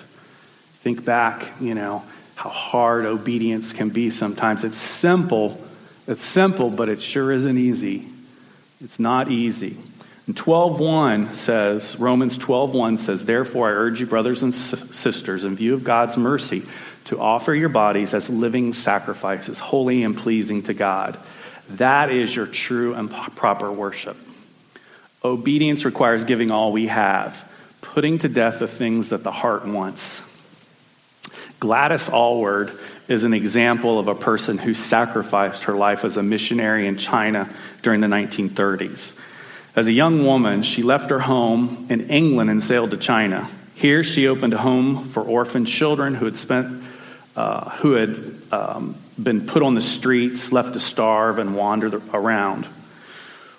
Think 0.82 1.06
back, 1.06 1.52
you 1.58 1.74
know, 1.74 2.02
how 2.34 2.50
hard 2.50 3.06
obedience 3.06 3.72
can 3.72 3.88
be 3.88 4.10
sometimes. 4.10 4.62
It's 4.62 4.76
simple, 4.76 5.58
it's 6.06 6.26
simple, 6.26 6.68
but 6.68 6.90
it 6.90 7.00
sure 7.00 7.32
isn't 7.32 7.56
easy. 7.56 8.10
It's 8.80 8.98
not 8.98 9.30
easy. 9.30 9.76
And 10.26 10.34
12.1 10.34 11.34
says, 11.34 11.98
Romans 11.98 12.38
12.1 12.38 12.98
says, 12.98 13.26
Therefore 13.26 13.68
I 13.68 13.72
urge 13.72 14.00
you, 14.00 14.06
brothers 14.06 14.42
and 14.42 14.54
sisters, 14.54 15.44
in 15.44 15.54
view 15.54 15.74
of 15.74 15.84
God's 15.84 16.16
mercy, 16.16 16.62
to 17.06 17.20
offer 17.20 17.54
your 17.54 17.68
bodies 17.68 18.14
as 18.14 18.30
living 18.30 18.72
sacrifices, 18.72 19.58
holy 19.58 20.02
and 20.02 20.16
pleasing 20.16 20.62
to 20.62 20.74
God. 20.74 21.18
That 21.70 22.10
is 22.10 22.34
your 22.34 22.46
true 22.46 22.94
and 22.94 23.10
proper 23.10 23.70
worship. 23.70 24.16
Obedience 25.22 25.84
requires 25.84 26.24
giving 26.24 26.50
all 26.50 26.72
we 26.72 26.86
have, 26.86 27.50
putting 27.80 28.18
to 28.18 28.28
death 28.28 28.58
the 28.58 28.68
things 28.68 29.10
that 29.10 29.22
the 29.22 29.32
heart 29.32 29.66
wants. 29.66 30.22
Gladys 31.60 32.08
Aylward 32.10 32.78
is 33.08 33.24
an 33.24 33.34
example 33.34 33.98
of 33.98 34.08
a 34.08 34.14
person 34.14 34.58
who 34.58 34.74
sacrificed 34.74 35.64
her 35.64 35.74
life 35.74 36.04
as 36.04 36.16
a 36.16 36.22
missionary 36.22 36.86
in 36.86 36.96
China 36.96 37.52
during 37.82 38.00
the 38.00 38.06
1930s. 38.06 39.14
As 39.76 39.86
a 39.86 39.92
young 39.92 40.24
woman, 40.24 40.62
she 40.62 40.82
left 40.82 41.10
her 41.10 41.18
home 41.18 41.86
in 41.90 42.08
England 42.08 42.48
and 42.48 42.62
sailed 42.62 42.92
to 42.92 42.96
China. 42.96 43.48
Here, 43.74 44.04
she 44.04 44.28
opened 44.28 44.54
a 44.54 44.58
home 44.58 45.04
for 45.08 45.22
orphan 45.22 45.64
children 45.64 46.14
who 46.14 46.24
had 46.24 46.36
spent, 46.36 46.82
uh, 47.36 47.70
who 47.70 47.92
had 47.92 48.16
um, 48.52 48.96
been 49.20 49.46
put 49.46 49.62
on 49.62 49.74
the 49.74 49.82
streets, 49.82 50.52
left 50.52 50.74
to 50.74 50.80
starve, 50.80 51.38
and 51.38 51.56
wander 51.56 52.00
around. 52.12 52.66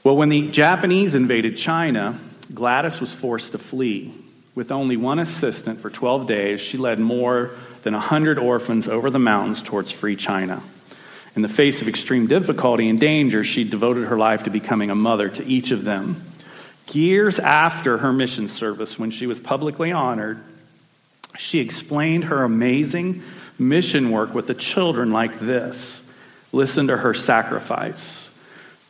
Well, 0.04 0.16
when 0.16 0.30
the 0.30 0.48
Japanese 0.50 1.16
invaded 1.16 1.58
China, 1.58 2.18
Gladys 2.54 3.02
was 3.02 3.14
forced 3.14 3.52
to 3.52 3.58
flee. 3.58 4.14
With 4.54 4.72
only 4.72 4.96
one 4.96 5.20
assistant 5.20 5.82
for 5.82 5.90
12 5.90 6.28
days, 6.28 6.62
she 6.62 6.78
led 6.78 6.98
more 6.98 7.52
than 7.86 7.94
100 7.94 8.40
orphans 8.40 8.88
over 8.88 9.12
the 9.12 9.20
mountains 9.20 9.62
towards 9.62 9.92
free 9.92 10.16
China. 10.16 10.64
In 11.36 11.44
the 11.44 11.48
face 11.48 11.84
of 11.84 11.88
extreme 11.88 12.26
difficulty 12.26 12.90
and 12.90 13.00
danger, 13.00 13.44
she 13.44 13.64
devoted 13.64 14.08
her 14.08 14.18
life 14.18 14.44
to 14.46 14.50
becoming 14.50 14.90
a 14.90 14.96
mother 14.96 15.30
to 15.30 15.46
each 15.46 15.70
of 15.70 15.84
them. 15.84 16.20
Years 16.92 17.38
after 17.38 18.00
her 18.00 18.12
mission 18.12 18.48
service, 18.48 18.98
when 18.98 19.12
she 19.12 19.28
was 19.28 19.40
publicly 19.40 19.92
honored, 19.92 20.42
she 21.38 21.60
explained 21.60 22.24
her 22.24 22.44
amazing 22.44 23.22
mission 23.60 24.10
work 24.10 24.34
with 24.34 24.48
the 24.48 24.56
children 24.56 25.12
like 25.12 25.38
this. 25.40 26.02
Listen 26.52 26.88
to 26.88 26.98
her 26.98 27.14
sacrifice. 27.14 28.32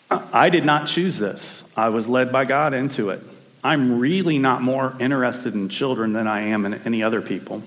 Uh, 0.10 0.26
I 0.32 0.48
did 0.48 0.64
not 0.64 0.88
choose 0.88 1.18
this. 1.18 1.66
I 1.76 1.90
was 1.90 2.08
led 2.08 2.32
by 2.32 2.46
God 2.46 2.74
into 2.74 3.10
it. 3.10 3.22
I'm 3.62 4.00
really 4.00 4.40
not 4.40 4.62
more 4.62 4.96
interested 5.02 5.54
in 5.54 5.68
children 5.68 6.14
than 6.14 6.28
I 6.28 6.42
am 6.48 6.66
in 6.66 6.76
any 6.86 7.04
other 7.04 7.22
people. 7.22 7.62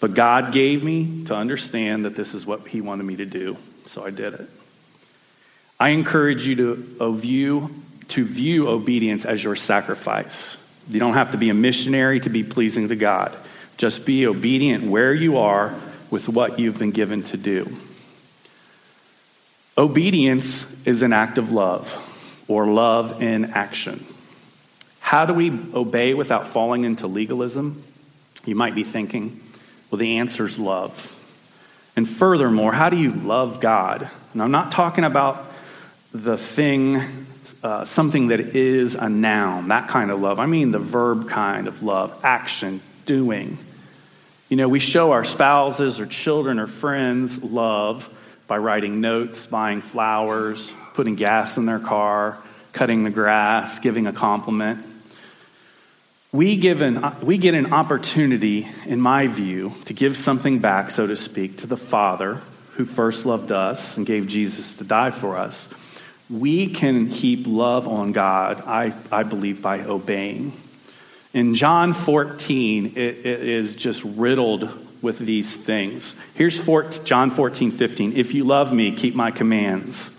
But 0.00 0.14
God 0.14 0.52
gave 0.52 0.82
me 0.82 1.24
to 1.26 1.34
understand 1.34 2.06
that 2.06 2.16
this 2.16 2.34
is 2.34 2.46
what 2.46 2.66
He 2.66 2.80
wanted 2.80 3.04
me 3.04 3.16
to 3.16 3.26
do, 3.26 3.58
so 3.86 4.04
I 4.04 4.10
did 4.10 4.34
it. 4.34 4.48
I 5.78 5.90
encourage 5.90 6.46
you 6.46 6.56
to 6.56 7.12
view, 7.12 7.74
to 8.08 8.24
view 8.24 8.68
obedience 8.68 9.24
as 9.24 9.44
your 9.44 9.56
sacrifice. 9.56 10.56
You 10.88 10.98
don't 10.98 11.14
have 11.14 11.32
to 11.32 11.38
be 11.38 11.50
a 11.50 11.54
missionary 11.54 12.20
to 12.20 12.30
be 12.30 12.42
pleasing 12.42 12.88
to 12.88 12.96
God. 12.96 13.36
Just 13.76 14.04
be 14.04 14.26
obedient 14.26 14.84
where 14.84 15.14
you 15.14 15.38
are 15.38 15.74
with 16.10 16.28
what 16.28 16.58
you've 16.58 16.78
been 16.78 16.90
given 16.90 17.22
to 17.24 17.36
do. 17.36 17.76
Obedience 19.78 20.66
is 20.86 21.02
an 21.02 21.12
act 21.12 21.38
of 21.38 21.52
love 21.52 22.44
or 22.48 22.66
love 22.66 23.22
in 23.22 23.46
action. 23.52 24.04
How 24.98 25.24
do 25.24 25.32
we 25.32 25.50
obey 25.72 26.12
without 26.14 26.48
falling 26.48 26.84
into 26.84 27.06
legalism? 27.06 27.82
You 28.44 28.54
might 28.54 28.74
be 28.74 28.84
thinking, 28.84 29.40
well, 29.90 29.98
the 29.98 30.18
answer 30.18 30.46
is 30.46 30.58
love. 30.58 31.16
And 31.96 32.08
furthermore, 32.08 32.72
how 32.72 32.88
do 32.88 32.96
you 32.96 33.10
love 33.10 33.60
God? 33.60 34.08
And 34.32 34.42
I'm 34.42 34.52
not 34.52 34.70
talking 34.72 35.04
about 35.04 35.46
the 36.12 36.36
thing, 36.36 37.00
uh, 37.62 37.84
something 37.84 38.28
that 38.28 38.40
is 38.40 38.94
a 38.94 39.08
noun, 39.08 39.68
that 39.68 39.88
kind 39.88 40.10
of 40.10 40.20
love. 40.20 40.38
I 40.38 40.46
mean 40.46 40.70
the 40.70 40.78
verb 40.78 41.28
kind 41.28 41.66
of 41.66 41.82
love, 41.82 42.18
action, 42.24 42.80
doing. 43.06 43.58
You 44.48 44.56
know, 44.56 44.68
we 44.68 44.80
show 44.80 45.12
our 45.12 45.24
spouses 45.24 46.00
or 46.00 46.06
children 46.06 46.58
or 46.58 46.66
friends 46.66 47.42
love 47.42 48.08
by 48.46 48.58
writing 48.58 49.00
notes, 49.00 49.46
buying 49.46 49.80
flowers, 49.80 50.72
putting 50.94 51.14
gas 51.14 51.56
in 51.56 51.66
their 51.66 51.78
car, 51.78 52.38
cutting 52.72 53.04
the 53.04 53.10
grass, 53.10 53.78
giving 53.78 54.06
a 54.06 54.12
compliment. 54.12 54.84
We, 56.32 56.56
give 56.56 56.80
an, 56.80 57.04
we 57.22 57.38
get 57.38 57.54
an 57.54 57.72
opportunity, 57.72 58.68
in 58.86 59.00
my 59.00 59.26
view, 59.26 59.74
to 59.86 59.92
give 59.92 60.16
something 60.16 60.60
back, 60.60 60.92
so 60.92 61.06
to 61.08 61.16
speak, 61.16 61.58
to 61.58 61.66
the 61.66 61.76
Father 61.76 62.40
who 62.74 62.84
first 62.84 63.26
loved 63.26 63.50
us 63.50 63.96
and 63.96 64.06
gave 64.06 64.28
Jesus 64.28 64.74
to 64.74 64.84
die 64.84 65.10
for 65.10 65.36
us. 65.36 65.68
We 66.30 66.68
can 66.68 67.06
heap 67.06 67.46
love 67.48 67.88
on 67.88 68.12
God, 68.12 68.62
I, 68.64 68.94
I 69.10 69.24
believe, 69.24 69.60
by 69.60 69.80
obeying. 69.80 70.52
In 71.34 71.56
John 71.56 71.92
14, 71.92 72.86
it, 72.86 72.96
it 72.96 73.26
is 73.26 73.74
just 73.74 74.04
riddled 74.04 74.70
with 75.02 75.18
these 75.18 75.56
things. 75.56 76.14
Here's 76.34 76.64
John 77.00 77.32
14, 77.32 77.72
15. 77.72 78.16
If 78.16 78.34
you 78.34 78.44
love 78.44 78.72
me, 78.72 78.94
keep 78.94 79.16
my 79.16 79.32
commands. 79.32 80.12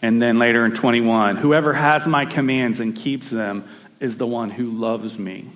And 0.00 0.20
then 0.20 0.38
later 0.38 0.64
in 0.64 0.72
21, 0.72 1.36
whoever 1.36 1.72
has 1.74 2.06
my 2.06 2.26
commands 2.26 2.80
and 2.80 2.96
keeps 2.96 3.30
them 3.30 3.68
is 4.02 4.18
the 4.18 4.26
one 4.26 4.50
who 4.50 4.66
loves 4.66 5.18
me. 5.18 5.48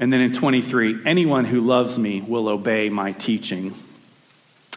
And 0.00 0.10
then 0.10 0.22
in 0.22 0.32
23, 0.32 1.04
anyone 1.04 1.44
who 1.44 1.60
loves 1.60 1.98
me 1.98 2.22
will 2.22 2.48
obey 2.48 2.88
my 2.88 3.12
teaching. 3.12 3.74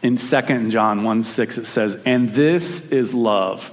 In 0.02 0.18
2 0.18 0.70
John 0.70 1.02
1 1.02 1.22
6, 1.22 1.58
it 1.58 1.64
says, 1.64 1.96
And 2.04 2.28
this 2.28 2.90
is 2.90 3.14
love, 3.14 3.70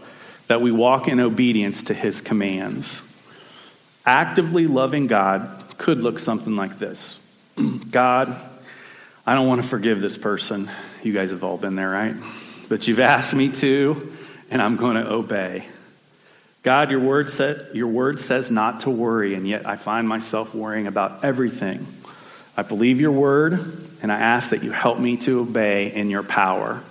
that 0.48 0.62
we 0.62 0.72
walk 0.72 1.10
in 1.10 1.20
obedience 1.20 1.84
to 1.84 1.94
his 1.94 2.22
commands. 2.22 3.04
Actively 4.06 4.66
loving 4.66 5.08
God 5.08 5.64
could 5.78 6.00
look 6.00 6.20
something 6.20 6.56
like 6.56 6.80
this 6.80 7.20
God, 7.92 8.40
I 9.26 9.36
don't 9.36 9.48
want 9.48 9.62
to 9.62 9.68
forgive 9.68 10.00
this 10.00 10.18
person. 10.18 10.70
You 11.04 11.12
guys 11.12 11.32
have 11.32 11.44
all 11.44 11.58
been 11.58 11.76
there, 11.76 11.90
right? 11.90 12.16
But 12.70 12.88
you've 12.88 13.02
asked 13.02 13.34
me 13.36 13.50
to, 13.50 14.14
and 14.50 14.62
I'm 14.62 14.78
going 14.78 14.96
to 14.96 15.12
obey. 15.12 15.66
God, 16.64 16.92
your 16.92 17.00
word, 17.00 17.30
said, 17.30 17.68
your 17.74 17.88
word 17.88 18.20
says 18.20 18.52
not 18.52 18.82
to 18.82 18.90
worry, 18.90 19.34
and 19.34 19.48
yet 19.48 19.66
I 19.66 19.78
find 19.78 20.08
myself 20.08 20.54
worrying 20.54 20.88
about 20.88 21.24
everything. 21.24 21.88
I 22.56 22.62
believe 22.62 23.02
your 23.02 23.12
word, 23.12 23.54
and 24.02 24.12
I 24.12 24.20
ask 24.20 24.52
that 24.52 24.64
you 24.64 24.72
help 24.72 25.00
me 25.00 25.18
to 25.18 25.40
obey 25.40 25.92
in 25.94 26.10
your 26.10 26.24
power. 26.24 26.82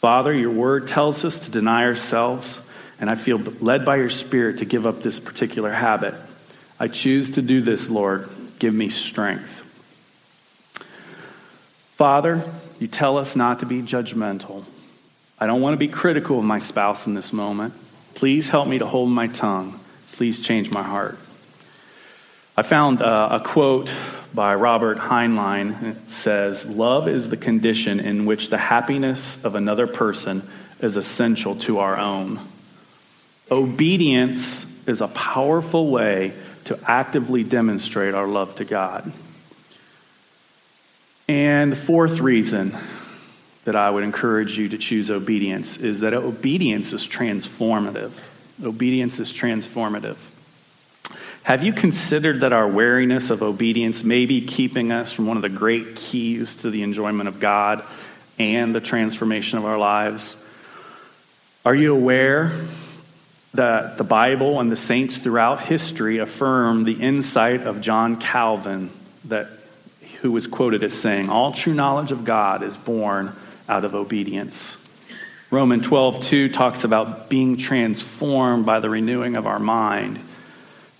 Father, 0.00 0.32
your 0.32 0.50
word 0.50 0.88
tells 0.88 1.24
us 1.24 1.38
to 1.40 1.50
deny 1.50 1.84
ourselves 1.84 2.60
and 3.02 3.10
I 3.10 3.16
feel 3.16 3.38
led 3.38 3.84
by 3.84 3.96
your 3.96 4.10
Spirit 4.10 4.58
to 4.58 4.64
give 4.64 4.86
up 4.86 5.02
this 5.02 5.18
particular 5.18 5.72
habit. 5.72 6.14
I 6.78 6.86
choose 6.86 7.32
to 7.32 7.42
do 7.42 7.60
this, 7.60 7.90
Lord. 7.90 8.28
Give 8.60 8.72
me 8.72 8.90
strength. 8.90 9.58
Father, 11.96 12.48
you 12.78 12.86
tell 12.86 13.18
us 13.18 13.34
not 13.34 13.58
to 13.58 13.66
be 13.66 13.82
judgmental. 13.82 14.64
I 15.36 15.48
don't 15.48 15.60
want 15.60 15.74
to 15.74 15.78
be 15.78 15.88
critical 15.88 16.38
of 16.38 16.44
my 16.44 16.60
spouse 16.60 17.08
in 17.08 17.14
this 17.14 17.32
moment. 17.32 17.74
Please 18.14 18.50
help 18.50 18.68
me 18.68 18.78
to 18.78 18.86
hold 18.86 19.10
my 19.10 19.26
tongue. 19.26 19.80
Please 20.12 20.40
change 20.40 20.70
my 20.70 20.82
heart. 20.82 21.18
I 22.56 22.62
found 22.62 23.00
uh, 23.00 23.28
a 23.32 23.40
quote 23.40 23.90
by 24.34 24.54
Robert 24.54 24.98
Heinlein. 24.98 25.82
It 25.82 26.10
says, 26.10 26.66
Love 26.66 27.08
is 27.08 27.30
the 27.30 27.36
condition 27.36 27.98
in 27.98 28.26
which 28.26 28.50
the 28.50 28.58
happiness 28.58 29.42
of 29.44 29.54
another 29.54 29.86
person 29.86 30.42
is 30.80 30.96
essential 30.96 31.56
to 31.56 31.78
our 31.78 31.96
own. 31.96 32.40
Obedience 33.50 34.66
is 34.86 35.00
a 35.00 35.08
powerful 35.08 35.90
way 35.90 36.32
to 36.64 36.78
actively 36.86 37.42
demonstrate 37.42 38.14
our 38.14 38.26
love 38.26 38.54
to 38.56 38.64
God. 38.64 39.12
And 41.28 41.72
the 41.72 41.76
fourth 41.76 42.20
reason 42.20 42.76
that 43.64 43.76
I 43.76 43.90
would 43.90 44.02
encourage 44.02 44.58
you 44.58 44.68
to 44.70 44.78
choose 44.78 45.10
obedience 45.10 45.76
is 45.76 46.00
that 46.00 46.14
obedience 46.14 46.92
is 46.92 47.06
transformative. 47.06 48.12
Obedience 48.62 49.20
is 49.20 49.32
transformative. 49.32 50.16
Have 51.44 51.64
you 51.64 51.72
considered 51.72 52.40
that 52.40 52.52
our 52.52 52.68
wariness 52.68 53.30
of 53.30 53.42
obedience 53.42 54.04
may 54.04 54.26
be 54.26 54.40
keeping 54.46 54.92
us 54.92 55.12
from 55.12 55.26
one 55.26 55.36
of 55.36 55.42
the 55.42 55.48
great 55.48 55.96
keys 55.96 56.56
to 56.56 56.70
the 56.70 56.82
enjoyment 56.82 57.28
of 57.28 57.40
God 57.40 57.84
and 58.38 58.74
the 58.74 58.80
transformation 58.80 59.58
of 59.58 59.64
our 59.64 59.78
lives? 59.78 60.36
Are 61.64 61.74
you 61.74 61.94
aware 61.94 62.52
that 63.54 63.98
the 63.98 64.04
Bible 64.04 64.60
and 64.60 64.70
the 64.70 64.76
saints 64.76 65.18
throughout 65.18 65.62
history 65.62 66.18
affirm 66.18 66.84
the 66.84 66.94
insight 66.94 67.62
of 67.62 67.80
John 67.80 68.16
Calvin 68.16 68.90
that 69.26 69.48
who 70.20 70.32
was 70.32 70.46
quoted 70.46 70.84
as 70.84 70.94
saying, 70.94 71.28
All 71.28 71.52
true 71.52 71.74
knowledge 71.74 72.12
of 72.12 72.24
God 72.24 72.62
is 72.62 72.76
born 72.76 73.36
out 73.72 73.86
of 73.86 73.94
obedience. 73.94 74.76
Romans 75.50 75.86
12, 75.86 76.22
2 76.24 76.48
talks 76.50 76.84
about 76.84 77.30
being 77.30 77.56
transformed 77.56 78.66
by 78.66 78.80
the 78.80 78.90
renewing 78.90 79.34
of 79.34 79.46
our 79.46 79.58
mind. 79.58 80.20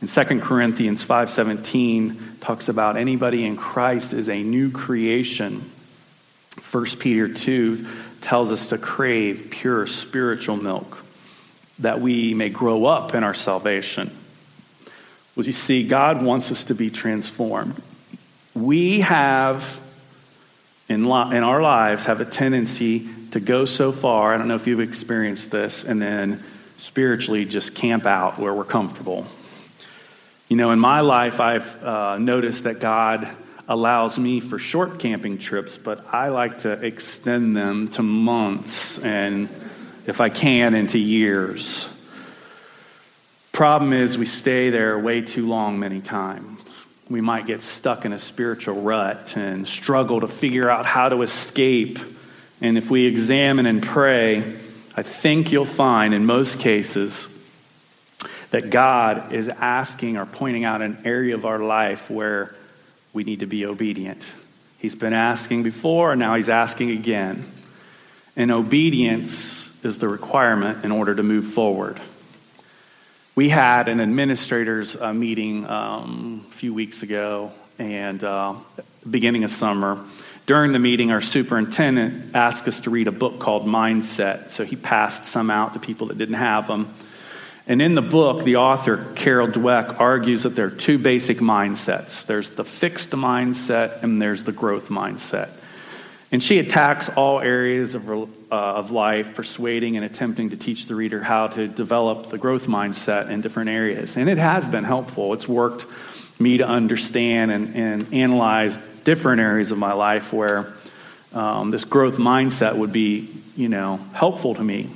And 0.01 0.09
2 0.09 0.41
Corinthians 0.41 1.05
5:17 1.05 2.39
talks 2.41 2.71
about 2.71 2.97
anybody 2.97 3.45
in 3.45 3.59
Christ 3.59 4.15
is 4.15 4.31
a 4.31 4.43
new 4.43 4.71
creation. 4.71 5.71
1 6.71 6.99
Peter 6.99 7.29
2 7.29 7.87
tells 8.23 8.51
us 8.51 8.69
to 8.69 8.79
crave 8.79 9.49
pure 9.51 9.87
spiritual 9.87 10.57
milk 10.57 11.05
that 11.79 12.01
we 12.01 12.33
may 12.33 12.49
grow 12.49 12.87
up 12.87 13.15
in 13.15 13.23
our 13.23 13.35
salvation. 13.35 14.11
Well, 15.37 15.45
you 15.45 15.53
see, 15.53 15.87
God 15.87 16.23
wants 16.23 16.51
us 16.51 16.65
to 16.65 16.75
be 16.75 16.89
transformed. 16.89 17.81
We 18.55 19.01
have, 19.01 19.79
in, 20.93 21.05
in 21.05 21.43
our 21.43 21.63
lives, 21.63 22.05
have 22.05 22.21
a 22.21 22.25
tendency 22.25 23.09
to 23.33 23.41
go 23.41 23.65
so 23.65 23.93
far. 23.93 24.35
I 24.35 24.39
don't 24.39 24.47
know 24.47 24.57
if 24.57 24.67
you've 24.67 24.81
experienced 24.81 25.51
this, 25.51 25.85
and 25.85 26.01
then 26.01 26.43
spiritually 26.77 27.45
just 27.45 27.75
camp 27.75 28.07
out 28.07 28.39
where 28.39 28.53
we're 28.53 28.65
comfortable. 28.65 29.27
You 30.49 30.57
know, 30.57 30.71
in 30.71 30.79
my 30.79 31.01
life, 31.01 31.41
I've 31.41 31.83
uh, 31.83 32.19
noticed 32.19 32.65
that 32.65 32.79
God 32.79 33.29
allows 33.69 34.19
me 34.19 34.41
for 34.41 34.59
short 34.59 34.99
camping 34.99 35.39
trips, 35.39 35.79
but 35.79 36.05
I 36.13 36.29
like 36.29 36.61
to 36.61 36.73
extend 36.73 37.57
them 37.57 37.89
to 37.91 38.03
months 38.03 38.99
and, 38.99 39.49
if 40.07 40.21
I 40.21 40.29
can, 40.29 40.75
into 40.75 40.99
years. 40.99 41.89
Problem 43.53 43.93
is, 43.93 44.19
we 44.19 44.27
stay 44.27 44.71
there 44.71 44.99
way 44.99 45.23
too 45.23 45.47
long 45.47 45.79
many 45.79 46.01
times. 46.01 46.52
We 47.13 47.21
might 47.21 47.47
get 47.47 47.61
stuck 47.61 48.07
in 48.07 48.15
a 48.15 48.19
spiritual 48.19 48.81
rut 48.81 49.37
and 49.37 49.69
struggle 49.69 50.21
to 50.21 50.27
figure 50.27 50.71
out 50.71 50.87
how 50.87 51.11
to 51.11 51.21
escape. 51.21 51.99
And 52.63 52.79
if 52.79 52.91
we 52.91 53.05
examine 53.05 53.67
and 53.67 53.83
pray, 53.83 54.39
I 54.97 55.03
think 55.03 55.53
you'll 55.53 55.67
find 55.67 56.15
in 56.15 56.25
most 56.25 56.59
cases 56.59 57.29
that 58.51 58.71
God 58.71 59.31
is 59.31 59.49
asking 59.49 60.17
or 60.17 60.25
pointing 60.25 60.65
out 60.65 60.81
an 60.81 61.03
area 61.05 61.35
of 61.35 61.45
our 61.45 61.59
life 61.59 62.11
where 62.11 62.55
we 63.13 63.25
need 63.25 63.41
to 63.41 63.47
be 63.47 63.67
obedient. 63.67 64.27
He's 64.79 64.95
been 64.95 65.13
asking 65.13 65.65
before, 65.65 66.13
and 66.13 66.19
now 66.19 66.35
he's 66.37 66.49
asking 66.49 66.93
again. 66.93 67.45
And 68.37 68.51
obedience 68.51 69.85
is 69.85 69.99
the 69.99 70.09
requirement 70.09 70.83
in 70.83 70.91
order 70.91 71.15
to 71.15 71.23
move 71.23 71.45
forward. 71.45 72.01
We 73.35 73.49
had 73.49 73.89
an 73.89 74.03
administrators 74.03 74.95
uh, 74.95 75.15
meeting 75.15 75.65
um, 75.65 76.45
a 76.47 76.53
few 76.53 76.75
weeks 76.75 77.03
ago, 77.03 77.51
and 77.79 78.23
uh, 78.23 78.57
beginning 79.09 79.45
of 79.45 79.51
summer. 79.51 80.05
During 80.45 80.73
the 80.73 80.79
meeting, 80.79 81.11
our 81.13 81.23
superintendent 81.23 82.35
asked 82.35 82.69
us 82.69 82.83
to 82.83 82.91
read 82.91 83.09
a 83.09 83.13
book 83.13 83.39
called 83.39 83.65
Mindset. 83.65 84.51
So 84.51 84.65
he 84.65 84.77
passed 84.77 85.25
some 85.25 85.51
out 85.51 85.73
to 85.73 85.81
people 85.81 86.09
that 86.09 86.19
didn't 86.19 86.35
have 86.35 86.67
them. 86.67 86.93
And 87.67 87.81
in 87.81 87.95
the 87.95 88.03
book, 88.03 88.45
the 88.45 88.57
author, 88.57 89.11
Carol 89.15 89.49
Dweck, 89.49 89.99
argues 89.99 90.43
that 90.43 90.51
there 90.51 90.67
are 90.67 90.71
two 90.71 90.99
basic 90.99 91.39
mindsets 91.39 92.27
there's 92.27 92.51
the 92.51 92.65
fixed 92.65 93.13
mindset 93.13 94.03
and 94.03 94.21
there's 94.21 94.45
the 94.45 94.53
growth 94.53 94.91
mindset. 94.91 95.49
And 96.33 96.45
she 96.45 96.59
attacks 96.59 97.09
all 97.09 97.41
areas 97.41 97.95
of, 97.95 98.11
uh, 98.53 98.55
of 98.55 98.91
life, 98.91 99.35
persuading 99.35 99.97
and 99.97 100.05
attempting 100.05 100.51
to 100.51 100.59
teach 100.59 100.87
the 100.87 100.95
reader 100.95 101.23
how 101.23 101.47
to 101.47 101.67
develop 101.67 102.29
the 102.29 102.37
growth 102.37 102.67
mindset 102.67 103.31
in 103.31 103.41
different 103.41 103.71
areas. 103.71 104.19
And 104.19 104.29
it 104.29 104.37
has 104.37 104.69
been 104.69 104.85
helpful. 104.85 105.33
It's 105.33 105.49
worked 105.49 105.87
me 106.39 106.59
to 106.59 106.69
understand 106.69 107.51
and, 107.51 107.75
and 107.75 108.13
analyze 108.13 108.77
different 109.05 109.41
areas 109.41 109.71
of 109.71 109.79
my 109.79 109.95
life 109.95 110.35
where 110.35 110.71
um, 111.33 111.71
this 111.71 111.85
growth 111.85 112.19
mindset 112.19 112.77
would 112.77 112.93
be, 112.93 113.31
you 113.57 113.69
know, 113.69 113.97
helpful 114.13 114.55
to 114.55 114.63
me. 114.63 114.91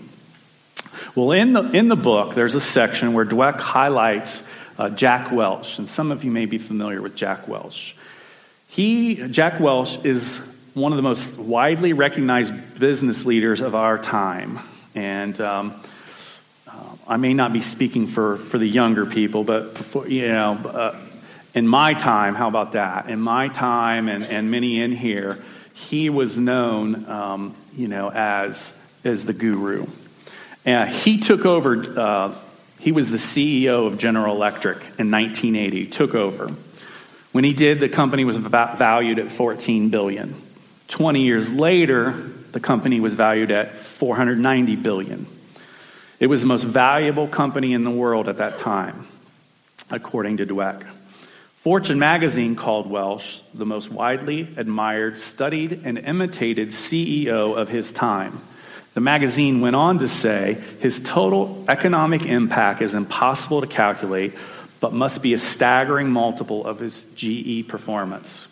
Well, 1.15 1.33
in 1.33 1.55
the, 1.55 1.63
in 1.71 1.89
the 1.89 1.97
book, 1.97 2.35
there's 2.35 2.57
a 2.57 2.61
section 2.61 3.15
where 3.15 3.25
Dweck 3.25 3.59
highlights 3.59 4.43
uh, 4.79 4.91
Jack 4.91 5.33
Welch, 5.33 5.79
and 5.79 5.89
some 5.89 6.13
of 6.13 6.25
you 6.25 6.31
may 6.31 6.45
be 6.45 6.59
familiar 6.59 7.01
with 7.01 7.17
Jack 7.17 7.49
Welch. 7.49 7.97
He, 8.69 9.15
Jack 9.29 9.61
Welch, 9.61 10.05
is 10.05 10.43
one 10.77 10.93
of 10.93 10.97
the 10.97 11.03
most 11.03 11.39
widely 11.39 11.95
recognized 11.95 12.79
business 12.79 13.25
leaders 13.25 13.63
of 13.63 13.75
our 13.75 13.97
time. 13.97 14.59
And 14.95 15.41
um, 15.41 15.75
uh, 16.69 16.73
I 17.09 17.17
may 17.17 17.33
not 17.33 17.55
be 17.55 17.63
speaking 17.63 18.07
for, 18.07 18.37
for 18.37 18.59
the 18.59 18.67
younger 18.67 19.07
people, 19.07 19.43
but 19.43 19.73
before, 19.73 20.07
you 20.07 20.29
know, 20.29 20.53
uh, 20.53 21.01
in 21.55 21.67
my 21.67 21.95
time, 21.95 22.35
how 22.35 22.49
about 22.49 22.73
that? 22.73 23.09
In 23.09 23.23
my 23.23 23.49
time, 23.49 24.11
and, 24.11 24.23
and 24.23 24.51
many 24.51 24.83
in 24.83 24.93
here, 24.93 25.39
he 25.73 26.11
was 26.11 26.39
known, 26.39 27.09
um, 27.09 27.57
you 27.75 27.89
know, 27.89 28.11
as, 28.11 28.75
as 29.03 29.25
the 29.25 29.33
guru. 29.33 29.87
And 30.67 30.91
he 30.91 31.21
took 31.21 31.47
over, 31.47 31.99
uh, 31.99 32.35
he 32.79 32.93
was 32.93 33.11
the 33.11 33.17
CEO 33.17 33.87
of 33.87 33.97
General 33.97 34.37
Electric 34.37 34.77
in 34.99 35.11
1980, 35.11 35.87
took 35.87 36.15
over. 36.15 36.55
When 37.33 37.45
he 37.45 37.55
did, 37.55 37.81
the 37.81 37.89
company 37.89 38.27
was 38.27 38.37
valued 38.37 39.19
at 39.19 39.33
14 39.33 39.89
billion. 39.89 40.35
20 40.89 41.23
years 41.23 41.53
later, 41.53 42.13
the 42.53 42.61
company 42.61 43.01
was 43.01 43.15
valued 43.15 43.51
at 43.51 43.77
490 43.77 44.77
billion. 44.77 45.27
It 46.19 46.29
was 46.29 46.41
the 46.41 46.47
most 46.47 46.65
valuable 46.65 47.29
company 47.29 47.73
in 47.75 47.85
the 47.85 47.91
world 47.91 48.29
at 48.29 48.39
that 48.39 48.59
time, 48.59 49.07
according 49.91 50.39
to 50.39 50.47
Dweck. 50.47 50.87
Fortune 51.67 51.99
magazine 51.99 52.55
called 52.55 52.89
Welch 52.89 53.43
the 53.53 53.67
most 53.67 53.91
widely 53.91 54.49
admired, 54.57 55.19
studied, 55.19 55.81
and 55.85 55.99
imitated 55.99 56.69
CEO 56.69 57.57
of 57.57 57.69
his 57.69 57.91
time. 57.93 58.41
The 58.95 59.01
magazine 59.01 59.61
went 59.61 59.77
on 59.77 59.99
to 59.99 60.09
say 60.09 60.55
his 60.81 61.01
total 61.01 61.65
economic 61.69 62.25
impact 62.25 62.81
is 62.81 62.95
impossible 62.95 63.61
to 63.61 63.67
calculate, 63.67 64.33
but 64.81 64.95
must 64.95 65.21
be 65.21 65.35
a 65.35 65.39
staggering 65.39 66.11
multiple 66.11 66.65
of 66.65 66.79
his 66.79 67.05
GE 67.15 67.69
performance. 67.69 68.49